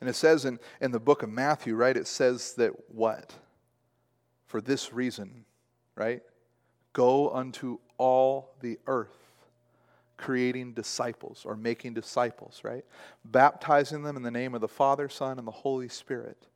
And 0.00 0.08
it 0.08 0.14
says 0.14 0.46
in, 0.46 0.58
in 0.80 0.90
the 0.90 1.00
book 1.00 1.22
of 1.22 1.28
Matthew, 1.28 1.74
right? 1.74 1.94
It 1.94 2.06
says 2.06 2.54
that 2.54 2.72
what? 2.88 3.34
For 4.46 4.62
this 4.62 4.90
reason, 4.90 5.44
right? 5.94 6.22
Go 6.94 7.30
unto 7.30 7.78
all 7.98 8.54
the 8.60 8.78
earth, 8.86 9.19
creating 10.20 10.74
disciples 10.74 11.42
or 11.44 11.56
making 11.56 11.94
disciples, 11.94 12.60
right? 12.62 12.84
Baptizing 13.24 14.02
them 14.02 14.16
in 14.16 14.22
the 14.22 14.30
name 14.30 14.54
of 14.54 14.60
the 14.60 14.68
Father, 14.68 15.08
Son, 15.08 15.38
and 15.38 15.46
the 15.46 15.52
Holy 15.52 15.88
Spirit 15.88 16.46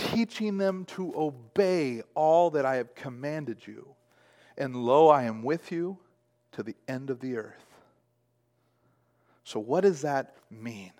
teaching 0.00 0.56
them 0.56 0.84
to 0.86 1.12
obey 1.16 2.02
all 2.14 2.50
that 2.50 2.64
I 2.64 2.76
have 2.76 2.94
commanded 2.94 3.66
you. 3.66 3.86
And 4.56 4.74
lo, 4.74 5.08
I 5.08 5.24
am 5.24 5.42
with 5.42 5.70
you 5.70 5.98
to 6.52 6.62
the 6.62 6.74
end 6.88 7.10
of 7.10 7.20
the 7.20 7.36
earth. 7.36 7.66
So, 9.44 9.60
what 9.60 9.82
does 9.82 10.02
that 10.02 10.36
mean? 10.50 10.92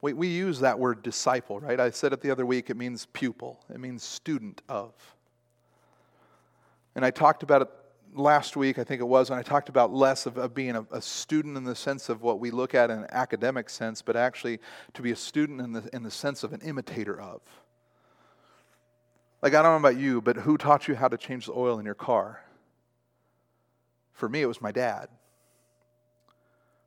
We, 0.00 0.12
we 0.12 0.28
use 0.28 0.60
that 0.60 0.78
word 0.78 1.02
disciple, 1.02 1.60
right? 1.60 1.80
I 1.80 1.90
said 1.90 2.12
it 2.12 2.20
the 2.20 2.30
other 2.30 2.46
week, 2.46 2.70
it 2.70 2.76
means 2.76 3.06
pupil, 3.12 3.60
it 3.72 3.80
means 3.80 4.02
student 4.02 4.62
of. 4.68 4.92
And 6.94 7.04
I 7.04 7.10
talked 7.10 7.42
about 7.42 7.62
it 7.62 7.68
last 8.14 8.56
week, 8.56 8.78
I 8.78 8.84
think 8.84 9.00
it 9.00 9.06
was, 9.06 9.30
and 9.30 9.38
I 9.38 9.42
talked 9.42 9.68
about 9.68 9.92
less 9.92 10.26
of, 10.26 10.38
of 10.38 10.54
being 10.54 10.76
a, 10.76 10.86
a, 10.90 11.02
student 11.02 11.56
in 11.56 11.64
the 11.64 11.74
sense 11.74 12.08
of 12.08 12.22
what 12.22 12.38
we 12.38 12.50
look 12.50 12.74
at 12.74 12.90
in 12.90 13.00
an 13.00 13.06
academic 13.10 13.68
sense, 13.68 14.02
but 14.02 14.16
actually 14.16 14.60
to 14.94 15.02
be 15.02 15.10
a 15.10 15.16
student 15.16 15.60
in 15.60 15.72
the, 15.72 15.88
in 15.92 16.02
the 16.02 16.10
sense 16.10 16.44
of 16.44 16.52
an 16.52 16.60
imitator 16.60 17.20
of. 17.20 17.40
Like, 19.42 19.54
I 19.54 19.62
don't 19.62 19.72
know 19.72 19.88
about 19.88 20.00
you, 20.00 20.22
but 20.22 20.36
who 20.36 20.56
taught 20.56 20.88
you 20.88 20.94
how 20.94 21.08
to 21.08 21.18
change 21.18 21.46
the 21.46 21.52
oil 21.52 21.78
in 21.78 21.84
your 21.84 21.94
car? 21.94 22.42
For 24.12 24.28
me, 24.28 24.40
it 24.40 24.46
was 24.46 24.62
my 24.62 24.72
dad. 24.72 25.08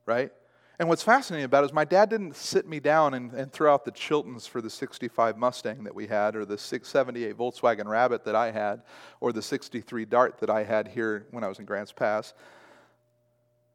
Right? 0.05 0.31
And 0.79 0.87
what's 0.87 1.01
fascinating 1.01 1.45
about 1.45 1.63
it 1.63 1.67
is 1.67 1.73
my 1.73 1.85
dad 1.85 2.09
didn't 2.09 2.35
sit 2.35 2.67
me 2.67 2.79
down 2.79 3.15
and, 3.15 3.31
and 3.33 3.51
throw 3.51 3.73
out 3.73 3.83
the 3.83 3.91
Chiltons 3.91 4.47
for 4.47 4.61
the 4.61 4.69
65 4.69 5.35
Mustang 5.35 5.83
that 5.85 5.95
we 5.95 6.05
had, 6.05 6.35
or 6.35 6.45
the 6.45 6.57
678 6.57 7.35
Volkswagen 7.35 7.87
Rabbit 7.87 8.23
that 8.25 8.35
I 8.35 8.51
had, 8.51 8.83
or 9.19 9.33
the 9.33 9.41
63 9.41 10.05
Dart 10.05 10.37
that 10.39 10.51
I 10.51 10.63
had 10.63 10.87
here 10.87 11.25
when 11.31 11.43
I 11.43 11.47
was 11.47 11.57
in 11.57 11.65
Grants 11.65 11.91
Pass. 11.91 12.35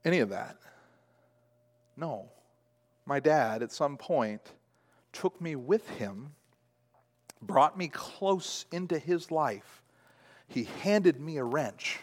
Any 0.04 0.20
of 0.20 0.28
that. 0.28 0.56
No. 1.96 2.28
My 3.04 3.18
dad, 3.18 3.64
at 3.64 3.72
some 3.72 3.96
point, 3.96 4.52
took 5.12 5.40
me 5.40 5.56
with 5.56 5.88
him, 5.90 6.34
brought 7.40 7.76
me 7.76 7.88
close 7.88 8.64
into 8.70 8.96
his 8.96 9.32
life. 9.32 9.82
He 10.46 10.64
handed 10.82 11.20
me 11.20 11.38
a 11.38 11.44
wrench 11.44 11.98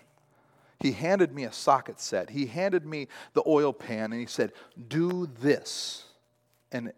he 0.80 0.94
handed 0.94 1.34
me 1.34 1.44
a 1.44 1.52
socket 1.52 2.00
set. 2.00 2.30
He 2.30 2.46
handed 2.46 2.86
me 2.86 3.08
the 3.34 3.44
oil 3.46 3.74
pan 3.74 4.12
and 4.14 4.20
he 4.20 4.26
said, 4.26 4.54
Do 4.88 5.30
this. 5.42 6.06
And 6.72 6.94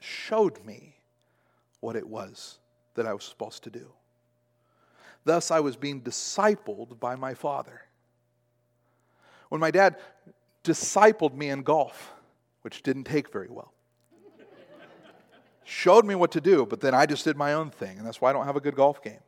showed 0.00 0.64
me 0.64 0.96
what 1.80 1.94
it 1.94 2.08
was 2.08 2.58
that 2.94 3.06
I 3.06 3.14
was 3.14 3.24
supposed 3.24 3.62
to 3.64 3.70
do. 3.70 3.92
Thus, 5.24 5.50
I 5.50 5.60
was 5.60 5.76
being 5.76 6.00
discipled 6.00 6.98
by 6.98 7.14
my 7.14 7.34
father. 7.34 7.82
When 9.50 9.60
my 9.60 9.70
dad 9.70 9.96
discipled 10.64 11.34
me 11.34 11.50
in 11.50 11.62
golf, 11.62 12.12
which 12.62 12.82
didn't 12.82 13.04
take 13.04 13.30
very 13.30 13.48
well, 13.48 13.72
showed 15.64 16.04
me 16.06 16.14
what 16.14 16.32
to 16.32 16.40
do, 16.40 16.64
but 16.66 16.80
then 16.80 16.94
I 16.94 17.06
just 17.06 17.24
did 17.24 17.36
my 17.36 17.52
own 17.52 17.70
thing, 17.70 17.98
and 17.98 18.06
that's 18.06 18.20
why 18.20 18.30
I 18.30 18.32
don't 18.32 18.46
have 18.46 18.56
a 18.56 18.60
good 18.60 18.74
golf 18.74 19.02
game 19.02 19.20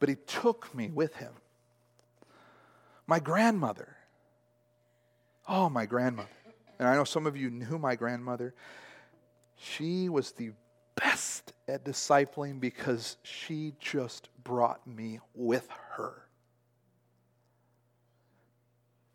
but 0.00 0.08
he 0.08 0.16
took 0.26 0.74
me 0.74 0.88
with 0.88 1.14
him. 1.14 1.32
My 3.06 3.20
grandmother. 3.20 3.96
Oh, 5.48 5.68
my 5.68 5.86
grandmother. 5.86 6.28
And 6.78 6.88
I 6.88 6.94
know 6.94 7.04
some 7.04 7.26
of 7.26 7.36
you 7.36 7.50
knew 7.50 7.78
my 7.78 7.94
grandmother. 7.94 8.54
She 9.56 10.08
was 10.08 10.32
the 10.32 10.52
best 10.96 11.52
at 11.68 11.84
discipling 11.84 12.58
because 12.60 13.16
she 13.22 13.74
just 13.78 14.28
brought 14.42 14.84
me 14.86 15.20
with 15.34 15.68
her. 15.92 16.22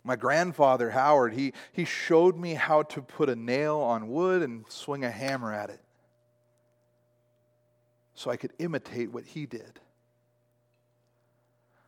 My 0.03 0.15
grandfather, 0.15 0.91
Howard, 0.91 1.33
he, 1.33 1.53
he 1.71 1.83
showed 1.83 2.37
me 2.37 2.53
how 2.53 2.83
to 2.83 3.01
put 3.01 3.27
a 3.27 3.35
nail 3.35 3.77
on 3.77 4.07
wood 4.07 4.43
and 4.43 4.63
swing 4.69 5.03
a 5.03 5.09
hammer 5.09 5.51
at 5.51 5.71
it 5.71 5.81
so 8.13 8.29
I 8.29 8.37
could 8.37 8.53
imitate 8.59 9.11
what 9.11 9.25
he 9.25 9.47
did. 9.47 9.79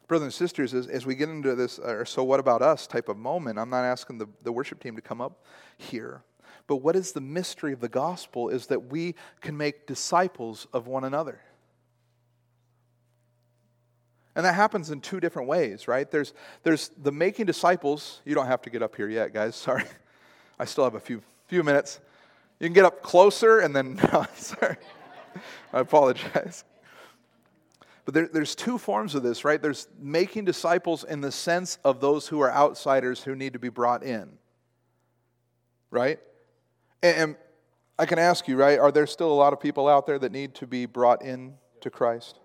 Brothers 0.08 0.26
and 0.26 0.34
sisters, 0.34 0.74
as, 0.74 0.88
as 0.88 1.06
we 1.06 1.16
get 1.16 1.30
into 1.30 1.56
this, 1.56 1.80
uh, 1.80 1.96
or 1.96 2.06
so 2.06 2.24
what 2.24 2.40
about 2.40 2.62
us 2.62 2.88
type 2.88 3.10
of 3.10 3.18
moment, 3.18 3.60
I'm 3.60 3.70
not 3.70 3.84
asking 3.84 4.18
the, 4.18 4.28
the 4.44 4.52
worship 4.52 4.82
team 4.82 4.96
to 4.96 5.02
come 5.02 5.22
up 5.22 5.44
here. 5.78 6.24
But 6.66 6.78
what 6.78 6.96
is 6.96 7.12
the 7.12 7.22
mystery 7.22 7.74
of 7.74 7.80
the 7.80 7.90
gospel 7.90 8.50
is 8.50 8.68
that 8.68 8.92
we 8.92 9.16
can 9.42 9.56
make 9.56 9.88
disciples 9.88 10.68
of 10.74 10.88
one 10.88 11.04
another. 11.04 11.40
And 14.36 14.46
that 14.46 14.54
happens 14.54 14.92
in 14.92 15.02
two 15.02 15.20
different 15.20 15.48
ways, 15.48 15.88
right? 15.88 16.10
There's, 16.10 16.34
there's 16.64 16.90
the 17.02 17.12
making 17.12 17.48
disciples. 17.48 18.22
You 18.24 18.36
don't 18.36 18.46
have 18.46 18.62
to 18.64 18.70
get 18.70 18.84
up 18.84 18.96
here 18.96 19.10
yet, 19.10 19.34
guys. 19.34 19.56
Sorry. 19.68 19.86
I 20.60 20.66
still 20.66 20.84
have 20.84 20.96
a 20.96 21.00
few, 21.00 21.22
few 21.48 21.64
minutes. 21.64 22.00
You 22.60 22.68
can 22.68 22.74
get 22.74 22.86
up 22.86 23.02
closer 23.04 23.60
and 23.60 23.76
then, 23.76 23.96
no, 24.14 24.26
sorry. 24.36 24.78
I 25.72 25.80
apologize. 25.80 26.64
But 28.08 28.14
there, 28.14 28.30
there's 28.32 28.56
two 28.56 28.78
forms 28.78 29.16
of 29.16 29.24
this, 29.24 29.44
right? 29.44 29.62
There's 29.62 29.90
making 30.00 30.46
disciples 30.46 31.04
in 31.04 31.20
the 31.20 31.30
sense 31.30 31.78
of 31.84 32.00
those 32.00 32.30
who 32.30 32.40
are 32.40 32.50
outsiders 32.50 33.22
who 33.22 33.36
need 33.36 33.52
to 33.52 33.60
be 33.60 33.68
brought 33.68 34.02
in, 34.02 34.30
right? 35.92 36.18
And, 37.04 37.18
and 37.18 37.36
I 38.00 38.06
can 38.06 38.18
ask 38.18 38.48
you, 38.48 38.56
right? 38.56 38.80
Are 38.80 38.94
there 38.94 39.08
still 39.08 39.30
a 39.30 39.36
lot 39.36 39.52
of 39.52 39.60
people 39.60 39.90
out 39.90 40.06
there 40.06 40.18
that 40.20 40.32
need 40.32 40.56
to 40.56 40.66
be 40.66 40.86
brought 40.86 41.22
in 41.22 41.56
to 41.82 41.90
Christ? 41.90 42.40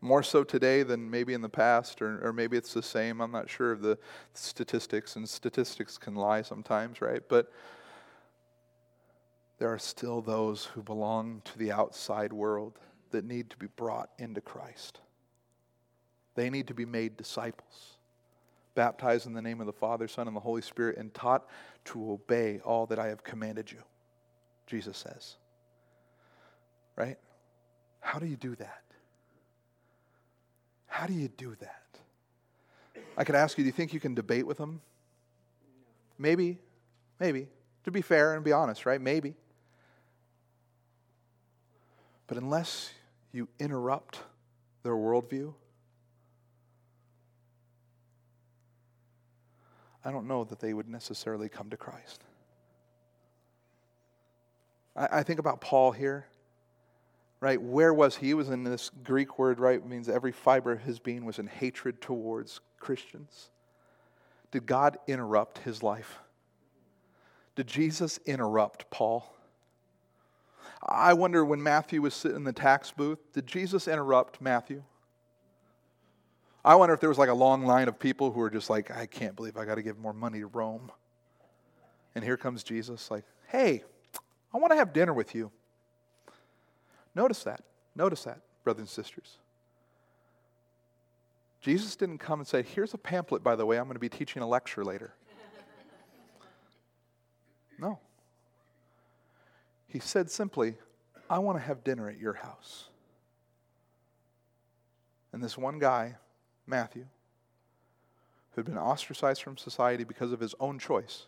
More 0.00 0.24
so 0.24 0.42
today 0.42 0.82
than 0.82 1.08
maybe 1.08 1.32
in 1.32 1.40
the 1.40 1.48
past, 1.48 2.02
or, 2.02 2.18
or 2.26 2.32
maybe 2.32 2.56
it's 2.56 2.74
the 2.74 2.82
same. 2.82 3.20
I'm 3.20 3.30
not 3.30 3.48
sure 3.48 3.70
of 3.70 3.82
the 3.82 3.98
statistics, 4.34 5.14
and 5.14 5.28
statistics 5.28 5.96
can 5.96 6.16
lie 6.16 6.42
sometimes, 6.42 7.00
right? 7.00 7.22
But 7.28 7.52
there 9.60 9.72
are 9.72 9.78
still 9.78 10.20
those 10.20 10.64
who 10.64 10.82
belong 10.82 11.42
to 11.44 11.56
the 11.56 11.70
outside 11.70 12.32
world 12.32 12.80
that 13.10 13.24
need 13.24 13.50
to 13.50 13.56
be 13.56 13.66
brought 13.76 14.10
into 14.18 14.40
Christ. 14.40 15.00
They 16.34 16.50
need 16.50 16.68
to 16.68 16.74
be 16.74 16.84
made 16.84 17.16
disciples, 17.16 17.98
baptized 18.74 19.26
in 19.26 19.32
the 19.32 19.42
name 19.42 19.60
of 19.60 19.66
the 19.66 19.72
Father, 19.72 20.06
Son, 20.06 20.28
and 20.28 20.36
the 20.36 20.40
Holy 20.40 20.62
Spirit, 20.62 20.96
and 20.98 21.12
taught 21.12 21.48
to 21.86 22.12
obey 22.12 22.60
all 22.64 22.86
that 22.86 22.98
I 22.98 23.08
have 23.08 23.24
commanded 23.24 23.72
you, 23.72 23.82
Jesus 24.66 24.96
says. 24.96 25.36
Right? 26.96 27.18
How 28.00 28.18
do 28.18 28.26
you 28.26 28.36
do 28.36 28.54
that? 28.56 28.82
How 30.86 31.06
do 31.06 31.12
you 31.12 31.28
do 31.28 31.56
that? 31.60 31.82
I 33.16 33.24
could 33.24 33.34
ask 33.34 33.58
you, 33.58 33.64
do 33.64 33.66
you 33.66 33.72
think 33.72 33.92
you 33.92 34.00
can 34.00 34.14
debate 34.14 34.46
with 34.46 34.58
them? 34.58 34.80
Maybe. 36.18 36.58
Maybe. 37.18 37.48
To 37.84 37.90
be 37.90 38.02
fair 38.02 38.34
and 38.34 38.44
be 38.44 38.52
honest, 38.52 38.86
right? 38.86 39.00
Maybe. 39.00 39.34
But 42.28 42.36
unless 42.36 42.92
you 43.32 43.48
interrupt 43.58 44.20
their 44.84 44.92
worldview, 44.92 45.54
I 50.04 50.12
don't 50.12 50.28
know 50.28 50.44
that 50.44 50.60
they 50.60 50.72
would 50.72 50.88
necessarily 50.88 51.48
come 51.48 51.70
to 51.70 51.76
Christ. 51.76 52.22
I, 54.94 55.08
I 55.18 55.22
think 55.22 55.40
about 55.40 55.60
Paul 55.60 55.90
here, 55.90 56.26
right? 57.40 57.60
Where 57.60 57.92
was 57.92 58.16
he? 58.16 58.28
He 58.28 58.34
was 58.34 58.50
in 58.50 58.62
this 58.62 58.90
Greek 59.02 59.38
word, 59.38 59.58
right? 59.58 59.76
It 59.76 59.86
means 59.86 60.08
every 60.08 60.32
fiber 60.32 60.72
of 60.72 60.82
his 60.82 60.98
being 60.98 61.24
was 61.24 61.38
in 61.38 61.46
hatred 61.46 62.00
towards 62.00 62.60
Christians. 62.78 63.50
Did 64.50 64.66
God 64.66 64.98
interrupt 65.06 65.58
his 65.58 65.82
life? 65.82 66.18
Did 67.56 67.66
Jesus 67.66 68.18
interrupt 68.24 68.90
Paul? 68.90 69.34
I 70.82 71.12
wonder 71.12 71.44
when 71.44 71.62
Matthew 71.62 72.02
was 72.02 72.14
sitting 72.14 72.36
in 72.36 72.44
the 72.44 72.52
tax 72.52 72.92
booth, 72.92 73.18
did 73.32 73.46
Jesus 73.46 73.88
interrupt 73.88 74.40
Matthew? 74.40 74.82
I 76.64 76.74
wonder 76.74 76.94
if 76.94 77.00
there 77.00 77.08
was 77.08 77.18
like 77.18 77.28
a 77.28 77.34
long 77.34 77.64
line 77.64 77.88
of 77.88 77.98
people 77.98 78.30
who 78.30 78.40
were 78.40 78.50
just 78.50 78.68
like, 78.68 78.90
I 78.90 79.06
can't 79.06 79.34
believe 79.34 79.56
I 79.56 79.64
got 79.64 79.76
to 79.76 79.82
give 79.82 79.98
more 79.98 80.12
money 80.12 80.40
to 80.40 80.46
Rome. 80.46 80.90
And 82.14 82.24
here 82.24 82.36
comes 82.36 82.62
Jesus, 82.62 83.10
like, 83.10 83.24
hey, 83.46 83.84
I 84.52 84.58
want 84.58 84.72
to 84.72 84.76
have 84.76 84.92
dinner 84.92 85.12
with 85.12 85.34
you. 85.34 85.50
Notice 87.14 87.42
that. 87.44 87.62
Notice 87.94 88.24
that, 88.24 88.40
brothers 88.64 88.80
and 88.80 88.88
sisters. 88.88 89.38
Jesus 91.60 91.96
didn't 91.96 92.18
come 92.18 92.38
and 92.40 92.46
say, 92.46 92.62
Here's 92.62 92.94
a 92.94 92.98
pamphlet, 92.98 93.42
by 93.42 93.56
the 93.56 93.66
way, 93.66 93.78
I'm 93.78 93.84
going 93.84 93.94
to 93.94 94.00
be 94.00 94.08
teaching 94.08 94.42
a 94.42 94.46
lecture 94.46 94.84
later. 94.84 95.14
No. 97.80 98.00
He 99.88 99.98
said 99.98 100.30
simply, 100.30 100.74
I 101.30 101.38
want 101.38 101.58
to 101.58 101.64
have 101.64 101.82
dinner 101.82 102.08
at 102.08 102.18
your 102.18 102.34
house. 102.34 102.88
And 105.32 105.42
this 105.42 105.58
one 105.58 105.78
guy, 105.78 106.16
Matthew, 106.66 107.06
who 108.52 108.60
had 108.60 108.66
been 108.66 108.78
ostracized 108.78 109.42
from 109.42 109.56
society 109.56 110.04
because 110.04 110.32
of 110.32 110.40
his 110.40 110.54
own 110.60 110.78
choice, 110.78 111.26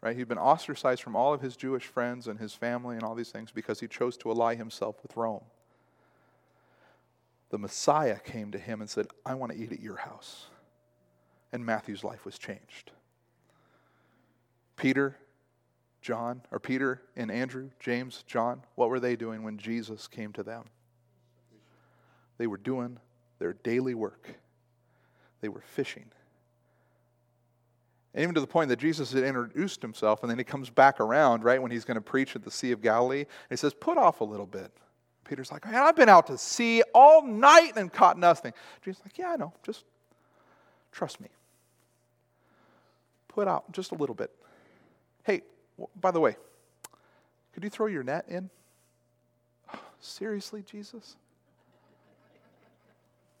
right? 0.00 0.16
He'd 0.16 0.28
been 0.28 0.38
ostracized 0.38 1.02
from 1.02 1.16
all 1.16 1.34
of 1.34 1.40
his 1.40 1.56
Jewish 1.56 1.84
friends 1.84 2.26
and 2.26 2.38
his 2.38 2.54
family 2.54 2.96
and 2.96 3.04
all 3.04 3.14
these 3.14 3.30
things 3.30 3.50
because 3.52 3.80
he 3.80 3.88
chose 3.88 4.16
to 4.18 4.30
ally 4.30 4.54
himself 4.54 4.96
with 5.02 5.16
Rome. 5.16 5.44
The 7.50 7.58
Messiah 7.58 8.18
came 8.18 8.50
to 8.52 8.58
him 8.58 8.80
and 8.80 8.90
said, 8.90 9.06
I 9.24 9.34
want 9.34 9.52
to 9.52 9.58
eat 9.58 9.72
at 9.72 9.80
your 9.80 9.96
house. 9.96 10.46
And 11.52 11.64
Matthew's 11.64 12.02
life 12.02 12.24
was 12.24 12.38
changed. 12.38 12.90
Peter 14.76 15.16
John, 16.06 16.40
or 16.52 16.60
Peter 16.60 17.02
and 17.16 17.32
Andrew, 17.32 17.70
James, 17.80 18.22
John, 18.28 18.62
what 18.76 18.90
were 18.90 19.00
they 19.00 19.16
doing 19.16 19.42
when 19.42 19.58
Jesus 19.58 20.06
came 20.06 20.32
to 20.34 20.44
them? 20.44 20.62
They 22.38 22.46
were 22.46 22.58
doing 22.58 23.00
their 23.40 23.54
daily 23.54 23.92
work. 23.92 24.36
They 25.40 25.48
were 25.48 25.62
fishing. 25.62 26.04
And 28.14 28.22
even 28.22 28.36
to 28.36 28.40
the 28.40 28.46
point 28.46 28.68
that 28.68 28.78
Jesus 28.78 29.10
had 29.10 29.24
introduced 29.24 29.82
himself, 29.82 30.22
and 30.22 30.30
then 30.30 30.38
he 30.38 30.44
comes 30.44 30.70
back 30.70 31.00
around, 31.00 31.42
right, 31.42 31.60
when 31.60 31.72
he's 31.72 31.84
going 31.84 31.96
to 31.96 32.00
preach 32.00 32.36
at 32.36 32.44
the 32.44 32.52
Sea 32.52 32.70
of 32.70 32.80
Galilee, 32.80 33.22
and 33.22 33.26
he 33.50 33.56
says, 33.56 33.74
Put 33.74 33.98
off 33.98 34.20
a 34.20 34.24
little 34.24 34.46
bit. 34.46 34.70
Peter's 35.28 35.50
like, 35.50 35.66
Man, 35.66 35.74
I've 35.74 35.96
been 35.96 36.08
out 36.08 36.28
to 36.28 36.38
sea 36.38 36.84
all 36.94 37.26
night 37.26 37.72
and 37.74 37.92
caught 37.92 38.16
nothing. 38.16 38.52
Jesus 38.84 39.02
like, 39.04 39.18
Yeah, 39.18 39.32
I 39.32 39.36
know. 39.36 39.52
Just 39.64 39.82
trust 40.92 41.20
me. 41.20 41.30
Put 43.26 43.48
out 43.48 43.72
just 43.72 43.90
a 43.90 43.96
little 43.96 44.14
bit. 44.14 44.30
Hey, 45.24 45.42
by 46.00 46.10
the 46.10 46.20
way, 46.20 46.36
could 47.52 47.64
you 47.64 47.70
throw 47.70 47.86
your 47.86 48.02
net 48.02 48.24
in? 48.28 48.50
seriously, 50.00 50.62
Jesus? 50.62 51.16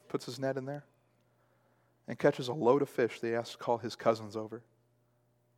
Puts 0.08 0.26
his 0.26 0.38
net 0.38 0.56
in 0.56 0.64
there 0.64 0.84
and 2.08 2.18
catches 2.18 2.48
a 2.48 2.52
load 2.52 2.82
of 2.82 2.88
fish 2.88 3.20
They 3.20 3.28
he 3.28 3.34
has 3.34 3.50
to 3.52 3.58
call 3.58 3.78
his 3.78 3.96
cousins 3.96 4.36
over, 4.36 4.62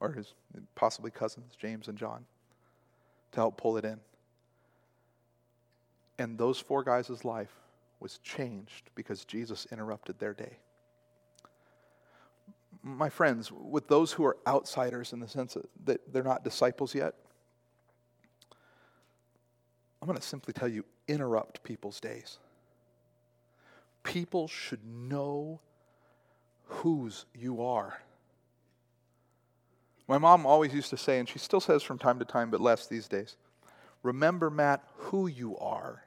or 0.00 0.12
his 0.12 0.34
possibly 0.74 1.10
cousins, 1.10 1.54
James 1.60 1.88
and 1.88 1.98
John, 1.98 2.24
to 3.32 3.40
help 3.40 3.58
pull 3.58 3.76
it 3.76 3.84
in. 3.84 4.00
And 6.18 6.38
those 6.38 6.58
four 6.58 6.82
guys' 6.82 7.24
life 7.24 7.52
was 8.00 8.18
changed 8.18 8.90
because 8.94 9.24
Jesus 9.24 9.66
interrupted 9.70 10.18
their 10.18 10.32
day 10.32 10.58
my 12.82 13.08
friends, 13.08 13.50
with 13.52 13.88
those 13.88 14.12
who 14.12 14.24
are 14.24 14.36
outsiders 14.46 15.12
in 15.12 15.20
the 15.20 15.28
sense 15.28 15.56
that 15.84 16.12
they're 16.12 16.22
not 16.22 16.44
disciples 16.44 16.94
yet, 16.94 17.14
I'm 20.00 20.06
going 20.06 20.18
to 20.18 20.22
simply 20.22 20.52
tell 20.52 20.68
you 20.68 20.84
interrupt 21.08 21.62
people's 21.64 22.00
days. 22.00 22.38
People 24.04 24.46
should 24.48 24.84
know 24.84 25.60
whose 26.66 27.26
you 27.34 27.62
are. 27.62 28.00
My 30.06 30.18
mom 30.18 30.46
always 30.46 30.72
used 30.72 30.90
to 30.90 30.96
say, 30.96 31.18
and 31.18 31.28
she 31.28 31.38
still 31.38 31.60
says 31.60 31.82
from 31.82 31.98
time 31.98 32.18
to 32.18 32.24
time, 32.24 32.50
but 32.50 32.60
less 32.60 32.86
these 32.86 33.08
days 33.08 33.36
remember, 34.02 34.48
Matt, 34.48 34.84
who 34.96 35.26
you 35.26 35.58
are 35.58 36.04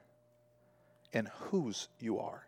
and 1.12 1.28
whose 1.28 1.88
you 2.00 2.18
are. 2.18 2.46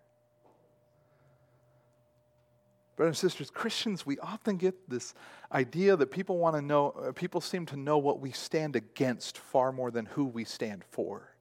Brothers 2.96 3.22
and 3.22 3.30
sisters, 3.30 3.50
Christians, 3.50 4.06
we 4.06 4.18
often 4.20 4.56
get 4.56 4.88
this 4.88 5.14
idea 5.50 5.96
that 5.96 6.12
people 6.12 6.38
want 6.38 6.54
to 6.54 6.62
know, 6.62 6.90
uh, 6.90 7.12
people 7.12 7.40
seem 7.40 7.66
to 7.66 7.76
know 7.76 7.98
what 7.98 8.20
we 8.20 8.30
stand 8.30 8.76
against 8.76 9.38
far 9.38 9.72
more 9.72 9.90
than 9.90 10.06
who 10.06 10.24
we 10.26 10.44
stand 10.44 10.84
for. 10.90 11.34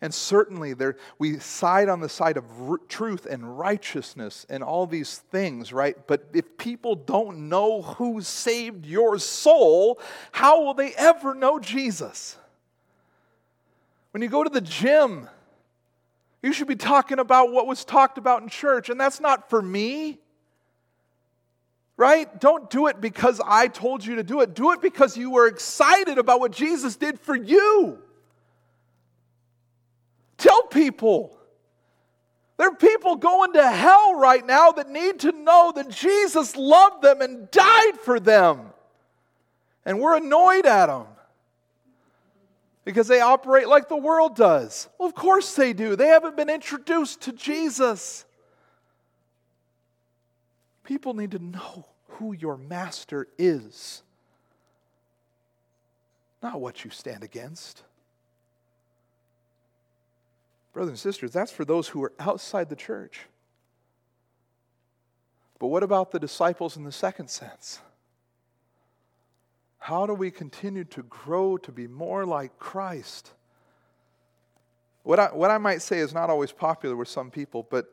And 0.00 0.12
certainly, 0.12 0.74
there, 0.74 0.96
we 1.18 1.38
side 1.38 1.88
on 1.88 2.00
the 2.00 2.08
side 2.08 2.36
of 2.36 2.44
r- 2.70 2.78
truth 2.88 3.26
and 3.26 3.58
righteousness 3.58 4.44
and 4.48 4.62
all 4.62 4.86
these 4.86 5.18
things, 5.30 5.72
right? 5.72 5.96
But 6.06 6.28
if 6.34 6.58
people 6.58 6.94
don't 6.94 7.48
know 7.48 7.82
who 7.82 8.20
saved 8.20 8.84
your 8.84 9.18
soul, 9.18 9.98
how 10.32 10.62
will 10.64 10.74
they 10.74 10.92
ever 10.94 11.34
know 11.34 11.58
Jesus? 11.58 12.36
When 14.10 14.22
you 14.22 14.28
go 14.28 14.44
to 14.44 14.50
the 14.50 14.60
gym, 14.60 15.28
you 16.46 16.52
should 16.52 16.68
be 16.68 16.76
talking 16.76 17.18
about 17.18 17.50
what 17.50 17.66
was 17.66 17.84
talked 17.84 18.18
about 18.18 18.40
in 18.40 18.48
church, 18.48 18.88
and 18.88 19.00
that's 19.00 19.18
not 19.18 19.50
for 19.50 19.60
me. 19.60 20.20
Right? 21.96 22.40
Don't 22.40 22.70
do 22.70 22.86
it 22.86 23.00
because 23.00 23.40
I 23.44 23.66
told 23.66 24.06
you 24.06 24.14
to 24.16 24.22
do 24.22 24.42
it. 24.42 24.54
Do 24.54 24.70
it 24.70 24.80
because 24.80 25.16
you 25.16 25.32
were 25.32 25.48
excited 25.48 26.18
about 26.18 26.38
what 26.38 26.52
Jesus 26.52 26.94
did 26.94 27.18
for 27.18 27.34
you. 27.34 27.98
Tell 30.38 30.62
people. 30.62 31.36
There 32.58 32.68
are 32.68 32.76
people 32.76 33.16
going 33.16 33.54
to 33.54 33.68
hell 33.68 34.14
right 34.14 34.46
now 34.46 34.70
that 34.70 34.88
need 34.88 35.18
to 35.20 35.32
know 35.32 35.72
that 35.74 35.90
Jesus 35.90 36.54
loved 36.54 37.02
them 37.02 37.22
and 37.22 37.50
died 37.50 37.98
for 38.04 38.20
them. 38.20 38.72
And 39.84 40.00
we're 40.00 40.16
annoyed 40.16 40.64
at 40.64 40.86
them 40.86 41.06
because 42.86 43.08
they 43.08 43.20
operate 43.20 43.66
like 43.68 43.88
the 43.88 43.96
world 43.96 44.36
does. 44.36 44.88
Well, 44.96 45.08
of 45.08 45.14
course 45.14 45.56
they 45.56 45.72
do. 45.72 45.96
They 45.96 46.06
haven't 46.06 46.36
been 46.36 46.48
introduced 46.48 47.20
to 47.22 47.32
Jesus. 47.32 48.24
People 50.84 51.12
need 51.12 51.32
to 51.32 51.40
know 51.40 51.88
who 52.10 52.32
your 52.32 52.56
master 52.56 53.26
is, 53.36 54.02
not 56.40 56.60
what 56.60 56.84
you 56.84 56.90
stand 56.92 57.24
against. 57.24 57.82
Brothers 60.72 60.90
and 60.90 60.98
sisters, 60.98 61.32
that's 61.32 61.50
for 61.50 61.64
those 61.64 61.88
who 61.88 62.04
are 62.04 62.12
outside 62.20 62.68
the 62.68 62.76
church. 62.76 63.22
But 65.58 65.66
what 65.68 65.82
about 65.82 66.12
the 66.12 66.20
disciples 66.20 66.76
in 66.76 66.84
the 66.84 66.92
second 66.92 67.30
sense? 67.30 67.80
How 69.86 70.04
do 70.04 70.14
we 70.14 70.32
continue 70.32 70.82
to 70.82 71.04
grow 71.04 71.56
to 71.58 71.70
be 71.70 71.86
more 71.86 72.26
like 72.26 72.58
Christ? 72.58 73.30
What 75.04 75.20
I, 75.20 75.26
what 75.26 75.52
I 75.52 75.58
might 75.58 75.80
say 75.80 76.00
is 76.00 76.12
not 76.12 76.28
always 76.28 76.50
popular 76.50 76.96
with 76.96 77.06
some 77.06 77.30
people, 77.30 77.64
but 77.70 77.86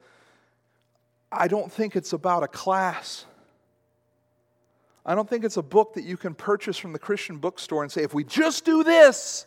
I 1.31 1.47
don't 1.47 1.71
think 1.71 1.95
it's 1.95 2.11
about 2.11 2.41
a 2.41 2.47
class. 2.47 3.27
I 5.05 5.13
don't 5.13 5.29
think 5.29 5.45
it's 5.45 5.57
a 5.57 5.61
book 5.61 5.93
that 5.93 6.03
you 6.03 6.17
can 6.17 6.33
purchase 6.33 6.79
from 6.79 6.93
the 6.93 6.97
Christian 6.97 7.37
bookstore 7.37 7.83
and 7.83 7.91
say, 7.91 8.01
if 8.01 8.11
we 8.11 8.23
just 8.23 8.65
do 8.65 8.83
this, 8.83 9.45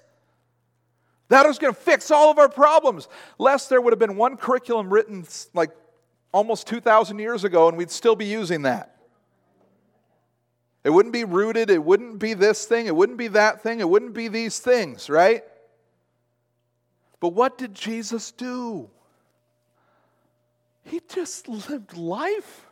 that 1.31 1.47
is 1.47 1.59
going 1.59 1.75
to 1.75 1.81
fix 1.81 2.13
all 2.13 2.31
of 2.31 2.39
our 2.39 2.49
problems. 2.49 3.09
Lest 3.41 3.71
there 3.71 3.81
would 3.81 3.93
have 3.93 3.99
been 3.99 4.17
one 4.17 4.37
curriculum 4.37 4.89
written 4.89 5.27
like 5.53 5.73
almost 6.31 6.69
2,000 6.69 7.19
years 7.19 7.43
ago, 7.43 7.67
and 7.67 7.77
we'd 7.77 7.91
still 7.91 8.15
be 8.15 8.27
using 8.27 8.63
that. 8.63 8.96
It 10.87 10.91
wouldn't 10.91 11.13
be 11.13 11.25
rooted, 11.25 11.69
it 11.69 11.83
wouldn't 11.83 12.21
be 12.21 12.35
this 12.35 12.65
thing, 12.65 12.87
it 12.87 12.95
wouldn't 12.95 13.19
be 13.19 13.27
that 13.27 13.61
thing, 13.61 13.81
it 13.81 13.89
wouldn't 13.89 14.15
be 14.15 14.29
these 14.29 14.61
things, 14.61 15.11
right? 15.11 15.43
But 17.19 17.31
what 17.31 17.59
did 17.59 17.75
Jesus 17.75 18.31
do? 18.31 18.89
He 20.85 21.01
just 21.13 21.49
lived 21.49 21.97
life 21.97 22.67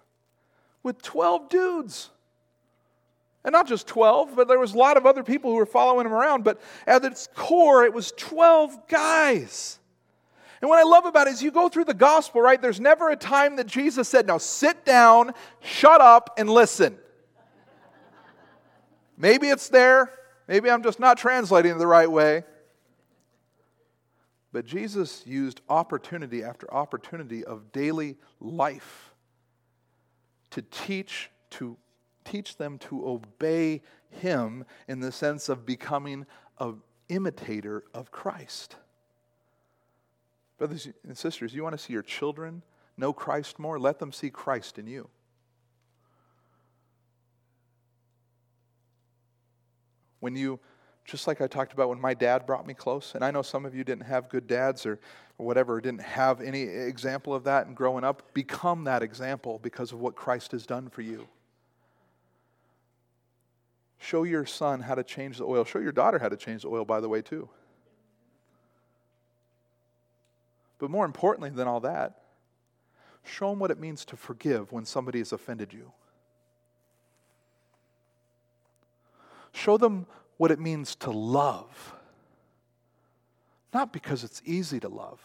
with 0.84 1.02
12 1.02 1.48
dudes. 1.48 2.10
And 3.44 3.52
not 3.52 3.66
just 3.66 3.88
12, 3.88 4.36
but 4.36 4.46
there 4.46 4.60
was 4.60 4.74
a 4.74 4.78
lot 4.78 4.96
of 4.96 5.06
other 5.06 5.24
people 5.24 5.50
who 5.50 5.56
were 5.56 5.66
following 5.66 6.06
him 6.06 6.12
around. 6.12 6.44
But 6.44 6.60
at 6.86 7.04
its 7.04 7.28
core, 7.34 7.84
it 7.84 7.92
was 7.92 8.12
12 8.12 8.86
guys. 8.86 9.80
And 10.60 10.68
what 10.68 10.78
I 10.78 10.88
love 10.88 11.04
about 11.04 11.26
it 11.26 11.32
is 11.32 11.42
you 11.42 11.50
go 11.50 11.68
through 11.68 11.86
the 11.86 11.94
gospel, 11.94 12.40
right? 12.40 12.62
There's 12.62 12.78
never 12.78 13.10
a 13.10 13.16
time 13.16 13.56
that 13.56 13.66
Jesus 13.66 14.08
said, 14.08 14.28
Now 14.28 14.38
sit 14.38 14.84
down, 14.84 15.32
shut 15.60 16.00
up, 16.00 16.38
and 16.38 16.48
listen. 16.48 16.96
Maybe 19.16 19.48
it's 19.48 19.68
there. 19.68 20.10
Maybe 20.48 20.70
I'm 20.70 20.82
just 20.82 21.00
not 21.00 21.18
translating 21.18 21.72
it 21.72 21.78
the 21.78 21.86
right 21.86 22.10
way. 22.10 22.44
But 24.52 24.66
Jesus 24.66 25.22
used 25.26 25.62
opportunity 25.68 26.44
after 26.44 26.72
opportunity 26.72 27.44
of 27.44 27.72
daily 27.72 28.16
life 28.40 29.12
to 30.50 30.62
teach 30.62 31.30
to 31.50 31.76
teach 32.24 32.56
them 32.56 32.78
to 32.78 33.06
obey 33.06 33.82
him 34.10 34.64
in 34.88 35.00
the 35.00 35.12
sense 35.12 35.48
of 35.48 35.66
becoming 35.66 36.26
an 36.58 36.80
imitator 37.08 37.84
of 37.92 38.10
Christ. 38.10 38.76
Brothers 40.58 40.88
and 41.06 41.18
sisters, 41.18 41.54
you 41.54 41.62
want 41.62 41.76
to 41.76 41.84
see 41.84 41.92
your 41.92 42.02
children 42.02 42.62
know 42.96 43.12
Christ 43.12 43.58
more? 43.58 43.78
Let 43.78 43.98
them 43.98 44.12
see 44.12 44.30
Christ 44.30 44.78
in 44.78 44.86
you. 44.86 45.08
When 50.24 50.36
you, 50.36 50.58
just 51.04 51.26
like 51.26 51.42
I 51.42 51.46
talked 51.46 51.74
about 51.74 51.90
when 51.90 52.00
my 52.00 52.14
dad 52.14 52.46
brought 52.46 52.66
me 52.66 52.72
close, 52.72 53.12
and 53.14 53.22
I 53.22 53.30
know 53.30 53.42
some 53.42 53.66
of 53.66 53.74
you 53.74 53.84
didn't 53.84 54.04
have 54.04 54.30
good 54.30 54.46
dads 54.46 54.86
or, 54.86 54.98
or 55.36 55.44
whatever, 55.44 55.78
didn't 55.82 56.00
have 56.00 56.40
any 56.40 56.62
example 56.62 57.34
of 57.34 57.44
that 57.44 57.66
in 57.66 57.74
growing 57.74 58.04
up, 58.04 58.32
become 58.32 58.84
that 58.84 59.02
example 59.02 59.60
because 59.62 59.92
of 59.92 60.00
what 60.00 60.16
Christ 60.16 60.52
has 60.52 60.64
done 60.64 60.88
for 60.88 61.02
you. 61.02 61.28
Show 63.98 64.22
your 64.22 64.46
son 64.46 64.80
how 64.80 64.94
to 64.94 65.04
change 65.04 65.36
the 65.36 65.44
oil. 65.44 65.66
Show 65.66 65.80
your 65.80 65.92
daughter 65.92 66.18
how 66.18 66.30
to 66.30 66.38
change 66.38 66.62
the 66.62 66.68
oil, 66.68 66.86
by 66.86 67.00
the 67.00 67.08
way, 67.10 67.20
too. 67.20 67.50
But 70.78 70.88
more 70.88 71.04
importantly 71.04 71.50
than 71.50 71.68
all 71.68 71.80
that, 71.80 72.22
show 73.24 73.50
them 73.50 73.58
what 73.58 73.70
it 73.70 73.78
means 73.78 74.06
to 74.06 74.16
forgive 74.16 74.72
when 74.72 74.86
somebody 74.86 75.18
has 75.18 75.34
offended 75.34 75.74
you. 75.74 75.92
Show 79.54 79.78
them 79.78 80.06
what 80.36 80.50
it 80.50 80.60
means 80.60 80.94
to 80.96 81.10
love. 81.10 81.94
Not 83.72 83.92
because 83.92 84.22
it's 84.22 84.42
easy 84.44 84.78
to 84.80 84.88
love, 84.88 85.20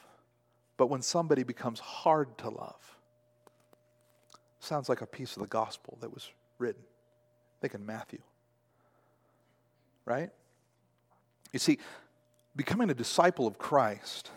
but 0.78 0.88
when 0.88 1.02
somebody 1.02 1.44
becomes 1.44 1.80
hard 1.80 2.38
to 2.38 2.50
love. 2.50 2.98
Sounds 4.60 4.88
like 4.88 5.02
a 5.02 5.06
piece 5.06 5.36
of 5.36 5.42
the 5.42 5.48
gospel 5.48 5.98
that 6.02 6.14
was 6.14 6.30
written. 6.58 6.82
Think 7.62 7.74
in 7.74 7.86
Matthew 7.86 8.20
right? 10.10 10.32
You 11.54 11.60
see, 11.60 11.78
becoming 12.56 12.90
a 12.90 12.94
disciple 12.94 13.48
of 13.48 13.58
Christ 13.58 14.32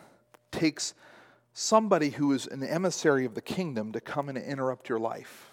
takes 0.53 0.95
somebody 1.55 2.11
who 2.11 2.33
is 2.33 2.47
an 2.47 2.63
emissary 2.63 3.25
of 3.25 3.35
the 3.35 3.41
kingdom 3.41 3.93
to 3.93 4.01
come 4.01 4.29
and 4.29 4.39
interrupt 4.39 4.89
your 4.89 4.99
life. 5.01 5.52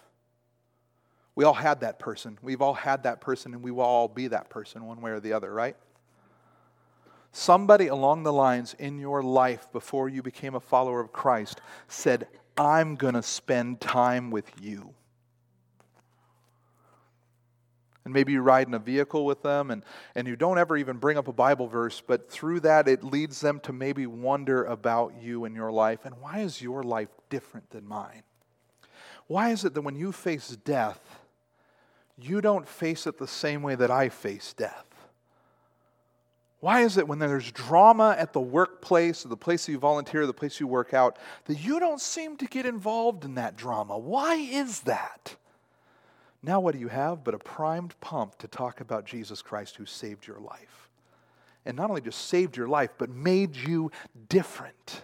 We 1.40 1.46
all 1.46 1.54
had 1.54 1.80
that 1.80 2.00
person. 2.00 2.38
We've 2.42 2.62
all 2.62 2.74
had 2.74 3.04
that 3.04 3.22
person, 3.22 3.54
and 3.54 3.64
we 3.64 3.72
will 3.72 3.86
all 3.86 4.10
be 4.10 4.28
that 4.28 4.50
person 4.50 4.86
one 4.86 5.00
way 5.00 5.12
or 5.12 5.22
the 5.22 5.32
other, 5.32 5.54
right? 5.54 5.78
Somebody 7.32 7.88
along 7.88 8.24
the 8.24 8.34
lines 8.34 8.76
in 8.78 9.00
your 9.00 9.24
life 9.24 9.72
before 9.72 10.10
you 10.10 10.22
became 10.22 10.54
a 10.54 10.60
follower 10.60 11.00
of 11.00 11.14
Christ 11.14 11.62
said, 11.88 12.28
I'm 12.58 12.98
going 12.98 13.14
to 13.14 13.24
spend 13.24 13.80
time 13.80 14.32
with 14.32 14.52
you 14.60 14.94
and 18.04 18.14
maybe 18.14 18.34
you 18.34 18.42
ride 18.42 18.68
in 18.68 18.74
a 18.74 18.80
vehicle 18.80 19.24
with 19.24 19.42
them 19.42 19.72
and, 19.72 19.84
and 20.16 20.28
you 20.28 20.36
don't 20.36 20.58
ever 20.58 20.76
even 20.76 20.98
bring 20.98 21.18
up 21.18 21.30
a 21.30 21.34
Bible 21.34 21.68
verse, 21.68 22.02
but 22.06 22.30
through 22.30 22.60
that 22.62 22.90
it 22.90 23.02
leads 23.02 23.40
them 23.40 23.62
to 23.62 23.72
maybe 23.72 24.08
wonder 24.08 24.66
about 24.66 25.14
you 25.22 25.46
and 25.46 25.56
your 25.56 25.72
life. 25.72 26.04
And 26.04 26.16
why 26.20 26.40
is 26.40 26.62
your 26.62 26.84
life 26.84 27.10
different 27.30 27.70
than 27.70 27.88
mine? 27.88 28.24
Why 29.28 29.52
is 29.52 29.64
it 29.64 29.76
that 29.76 29.84
when 29.84 29.96
you 29.96 30.12
face 30.12 30.50
death, 30.66 31.19
you 32.24 32.42
don't 32.42 32.68
face 32.68 33.08
it 33.08 33.18
the 33.18 33.28
same 33.28 33.62
way 33.62 33.76
that 33.76 33.92
I 33.92 34.10
face 34.10 34.54
death? 34.54 34.86
Why 36.60 36.82
is 36.82 36.98
it 36.98 37.08
when 37.08 37.20
there's 37.20 37.52
drama 37.52 38.16
at 38.18 38.34
the 38.34 38.42
workplace, 38.42 39.26
or 39.26 39.30
the 39.30 39.38
place 39.38 39.68
you 39.70 39.80
volunteer, 39.80 40.26
the 40.26 40.34
place 40.34 40.60
you 40.60 40.68
work 40.68 40.94
out, 40.94 41.18
that 41.46 41.56
you 41.56 41.80
don't 41.80 42.02
seem 42.02 42.36
to 42.38 42.46
get 42.46 42.66
involved 42.66 43.24
in 43.24 43.36
that 43.36 43.56
drama? 43.56 43.98
Why 43.98 44.36
is 44.36 44.82
that? 44.82 45.36
Now, 46.44 46.60
what 46.60 46.74
do 46.74 46.80
you 46.80 46.90
have 46.90 47.24
but 47.24 47.34
a 47.34 47.40
primed 47.40 47.96
pump 48.02 48.38
to 48.40 48.48
talk 48.48 48.82
about 48.82 49.06
Jesus 49.06 49.42
Christ 49.42 49.78
who 49.78 49.86
saved 49.86 50.28
your 50.28 50.40
life? 50.40 50.90
And 51.66 51.78
not 51.78 51.90
only 51.90 52.02
just 52.02 52.28
saved 52.28 52.58
your 52.58 52.68
life, 52.68 52.92
but 52.98 53.10
made 53.10 53.56
you 53.56 53.92
different. 54.28 55.04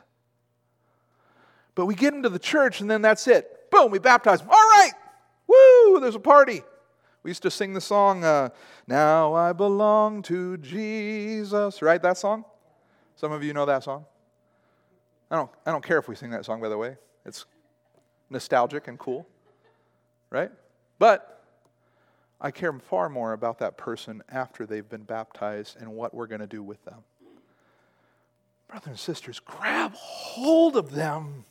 But 1.73 1.85
we 1.85 1.95
get 1.95 2.13
into 2.13 2.29
the 2.29 2.39
church 2.39 2.81
and 2.81 2.89
then 2.89 3.01
that's 3.01 3.27
it. 3.27 3.69
Boom, 3.71 3.91
we 3.91 3.99
baptize 3.99 4.39
them. 4.39 4.49
All 4.49 4.55
right, 4.55 4.91
woo, 5.47 5.99
there's 5.99 6.15
a 6.15 6.19
party. 6.19 6.63
We 7.25 7.31
used 7.31 7.41
to 7.41 7.49
sing 7.49 7.73
the 7.73 7.81
song, 7.81 8.23
uh, 8.23 8.49
Now 8.85 9.33
I 9.33 9.51
Belong 9.51 10.21
to 10.21 10.57
Jesus, 10.57 11.81
right? 11.81 11.99
That 11.99 12.19
song? 12.19 12.45
Some 13.15 13.31
of 13.31 13.43
you 13.43 13.51
know 13.51 13.65
that 13.65 13.83
song. 13.83 14.05
I 15.31 15.37
don't, 15.37 15.49
I 15.65 15.71
don't 15.71 15.83
care 15.83 15.97
if 15.97 16.07
we 16.07 16.13
sing 16.13 16.29
that 16.29 16.45
song, 16.45 16.61
by 16.61 16.69
the 16.69 16.77
way. 16.77 16.97
It's 17.25 17.45
nostalgic 18.29 18.87
and 18.87 18.99
cool, 18.99 19.27
right? 20.29 20.51
But 20.99 21.43
I 22.39 22.51
care 22.51 22.71
far 22.73 23.09
more 23.09 23.33
about 23.33 23.57
that 23.57 23.75
person 23.75 24.21
after 24.29 24.67
they've 24.67 24.87
been 24.87 25.01
baptized 25.01 25.77
and 25.79 25.93
what 25.93 26.13
we're 26.13 26.27
going 26.27 26.41
to 26.41 26.47
do 26.47 26.61
with 26.61 26.85
them. 26.85 26.99
Brothers 28.67 28.87
and 28.87 28.99
sisters, 28.99 29.39
grab 29.39 29.93
hold 29.95 30.77
of 30.77 30.91
them. 30.91 31.45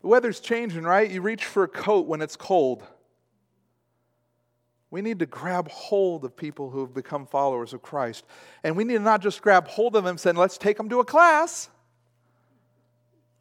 The 0.00 0.08
weather's 0.08 0.40
changing, 0.40 0.82
right? 0.82 1.10
You 1.10 1.20
reach 1.20 1.44
for 1.44 1.64
a 1.64 1.68
coat 1.68 2.06
when 2.06 2.22
it's 2.22 2.36
cold. 2.36 2.82
We 4.90 5.02
need 5.02 5.20
to 5.20 5.26
grab 5.26 5.68
hold 5.68 6.24
of 6.24 6.36
people 6.36 6.70
who 6.70 6.80
have 6.80 6.94
become 6.94 7.26
followers 7.26 7.72
of 7.72 7.82
Christ. 7.82 8.24
And 8.64 8.76
we 8.76 8.84
need 8.84 8.94
to 8.94 9.00
not 9.00 9.22
just 9.22 9.40
grab 9.40 9.68
hold 9.68 9.94
of 9.94 10.04
them 10.04 10.18
saying, 10.18 10.36
let's 10.36 10.58
take 10.58 10.76
them 10.76 10.88
to 10.88 11.00
a 11.00 11.04
class. 11.04 11.68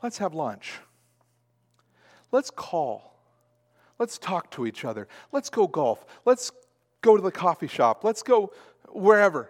Let's 0.04 0.20
have 0.20 0.34
lunch. 0.34 0.80
Let's 2.32 2.52
call. 2.52 3.16
Let's 3.98 4.18
talk 4.18 4.52
to 4.52 4.66
each 4.66 4.86
other. 4.86 5.08
Let's 5.32 5.50
go 5.50 5.68
golf. 5.68 6.06
Let's 6.26 6.52
go 7.02 7.16
to 7.16 7.22
the 7.22 7.32
coffee 7.32 7.68
shop. 7.68 8.04
Let's 8.04 8.22
go 8.22 8.54
wherever. 8.88 9.50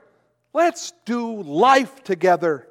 Let's 0.54 0.94
do 1.06 1.42
life 1.44 2.04
together. 2.04 2.68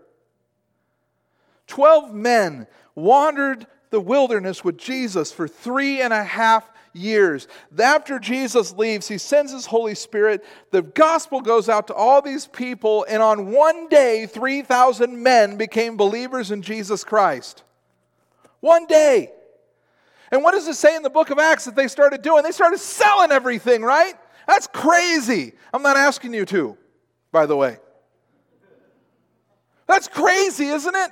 12 1.66 2.14
men 2.14 2.66
wandered 2.94 3.66
the 3.90 4.00
wilderness 4.00 4.64
with 4.64 4.76
Jesus 4.78 5.32
for 5.32 5.48
three 5.48 6.00
and 6.00 6.12
a 6.12 6.24
half 6.24 6.70
years. 6.92 7.48
After 7.78 8.18
Jesus 8.18 8.72
leaves, 8.74 9.08
he 9.08 9.18
sends 9.18 9.52
his 9.52 9.66
Holy 9.66 9.94
Spirit. 9.94 10.44
The 10.70 10.82
gospel 10.82 11.40
goes 11.40 11.68
out 11.68 11.86
to 11.88 11.94
all 11.94 12.22
these 12.22 12.46
people, 12.46 13.06
and 13.08 13.22
on 13.22 13.50
one 13.50 13.88
day, 13.88 14.26
3,000 14.26 15.22
men 15.22 15.56
became 15.56 15.96
believers 15.96 16.50
in 16.50 16.62
Jesus 16.62 17.04
Christ. 17.04 17.62
One 18.60 18.86
day. 18.86 19.32
And 20.30 20.42
what 20.42 20.52
does 20.52 20.68
it 20.68 20.74
say 20.74 20.94
in 20.94 21.02
the 21.02 21.10
book 21.10 21.30
of 21.30 21.38
Acts 21.38 21.64
that 21.64 21.76
they 21.76 21.88
started 21.88 22.22
doing? 22.22 22.42
They 22.42 22.52
started 22.52 22.78
selling 22.78 23.32
everything, 23.32 23.82
right? 23.82 24.14
That's 24.46 24.66
crazy. 24.66 25.52
I'm 25.72 25.82
not 25.82 25.96
asking 25.96 26.34
you 26.34 26.44
to, 26.46 26.76
by 27.32 27.46
the 27.46 27.56
way. 27.56 27.78
That's 29.86 30.08
crazy, 30.08 30.66
isn't 30.66 30.94
it? 30.94 31.10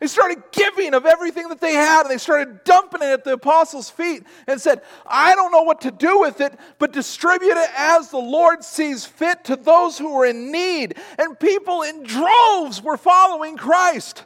They 0.00 0.06
started 0.08 0.42
giving 0.52 0.92
of 0.94 1.06
everything 1.06 1.48
that 1.48 1.60
they 1.60 1.74
had, 1.74 2.02
and 2.02 2.10
they 2.10 2.18
started 2.18 2.64
dumping 2.64 3.02
it 3.02 3.12
at 3.12 3.24
the 3.24 3.34
apostles' 3.34 3.88
feet 3.88 4.24
and 4.46 4.60
said, 4.60 4.82
I 5.06 5.34
don't 5.34 5.52
know 5.52 5.62
what 5.62 5.80
to 5.82 5.90
do 5.90 6.20
with 6.20 6.40
it, 6.40 6.58
but 6.78 6.92
distribute 6.92 7.56
it 7.56 7.70
as 7.76 8.10
the 8.10 8.18
Lord 8.18 8.64
sees 8.64 9.04
fit 9.04 9.44
to 9.44 9.56
those 9.56 9.96
who 9.96 10.14
are 10.16 10.26
in 10.26 10.50
need. 10.50 10.96
And 11.18 11.38
people 11.38 11.82
in 11.82 12.02
droves 12.02 12.82
were 12.82 12.96
following 12.96 13.56
Christ. 13.56 14.24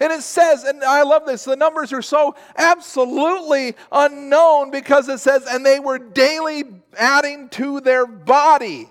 And 0.00 0.12
it 0.12 0.22
says, 0.22 0.64
and 0.64 0.82
I 0.82 1.02
love 1.02 1.24
this, 1.26 1.44
the 1.44 1.56
numbers 1.56 1.92
are 1.92 2.02
so 2.02 2.34
absolutely 2.56 3.74
unknown 3.92 4.70
because 4.70 5.08
it 5.08 5.18
says, 5.18 5.44
and 5.48 5.64
they 5.64 5.80
were 5.80 5.98
daily 5.98 6.64
adding 6.98 7.48
to 7.50 7.80
their 7.80 8.06
body. 8.06 8.90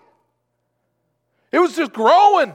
It 1.52 1.60
was 1.60 1.76
just 1.76 1.94
growing. 1.94 2.54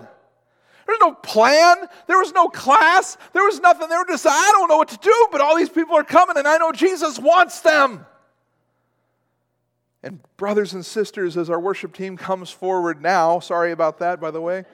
There's 0.89 1.01
no 1.01 1.13
plan. 1.13 1.77
There 2.07 2.17
was 2.17 2.33
no 2.33 2.49
class. 2.49 3.19
There 3.35 3.45
was 3.45 3.61
nothing. 3.61 3.91
They 3.91 3.97
were 3.97 4.07
just, 4.09 4.27
I 4.27 4.51
don't 4.53 4.69
know 4.71 4.79
what 4.79 4.89
to 4.89 4.97
do, 4.97 5.29
but 5.31 5.43
all 5.43 5.55
these 5.55 5.69
people 5.69 5.95
are 5.95 6.03
coming 6.03 6.39
and 6.39 6.49
I 6.49 6.57
know 6.57 6.73
Jesus 6.73 7.19
wants 7.19 7.61
them. 7.61 8.07
And, 10.03 10.21
brothers 10.39 10.73
and 10.73 10.87
sisters, 10.87 11.37
as 11.37 11.51
our 11.51 11.61
worship 11.61 11.93
team 11.93 12.17
comes 12.17 12.49
forward 12.49 13.03
now, 13.03 13.39
sorry 13.39 13.73
about 13.73 13.99
that, 13.99 14.19
by 14.19 14.31
the 14.31 14.41
way, 14.41 14.65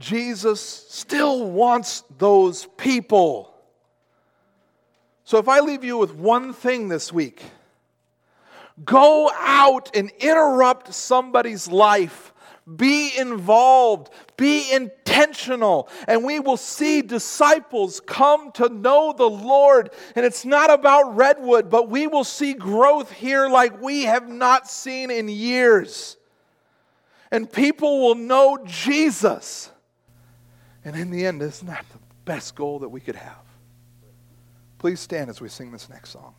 Jesus 0.00 0.60
still 0.60 1.48
wants 1.48 2.02
those 2.18 2.66
people. 2.76 3.54
So, 5.22 5.38
if 5.38 5.48
I 5.48 5.60
leave 5.60 5.84
you 5.84 5.96
with 5.96 6.12
one 6.12 6.54
thing 6.54 6.88
this 6.88 7.12
week, 7.12 7.42
go 8.84 9.30
out 9.36 9.94
and 9.94 10.10
interrupt 10.18 10.92
somebody's 10.92 11.68
life 11.68 12.29
be 12.76 13.16
involved, 13.16 14.10
be 14.36 14.72
intentional, 14.72 15.88
and 16.06 16.24
we 16.24 16.40
will 16.40 16.56
see 16.56 17.02
disciples 17.02 18.00
come 18.00 18.52
to 18.52 18.68
know 18.68 19.12
the 19.16 19.28
Lord. 19.28 19.90
And 20.14 20.24
it's 20.24 20.44
not 20.44 20.70
about 20.70 21.16
Redwood, 21.16 21.70
but 21.70 21.88
we 21.88 22.06
will 22.06 22.24
see 22.24 22.54
growth 22.54 23.10
here 23.10 23.48
like 23.48 23.80
we 23.80 24.02
have 24.04 24.28
not 24.28 24.68
seen 24.68 25.10
in 25.10 25.28
years. 25.28 26.16
And 27.30 27.50
people 27.50 28.00
will 28.00 28.16
know 28.16 28.58
Jesus. 28.64 29.70
And 30.84 30.96
in 30.96 31.10
the 31.10 31.26
end, 31.26 31.42
isn't 31.42 31.66
that 31.66 31.84
the 31.92 31.98
best 32.24 32.54
goal 32.54 32.80
that 32.80 32.88
we 32.88 33.00
could 33.00 33.16
have? 33.16 33.44
Please 34.78 35.00
stand 35.00 35.28
as 35.28 35.40
we 35.40 35.48
sing 35.48 35.70
this 35.72 35.88
next 35.88 36.10
song. 36.10 36.34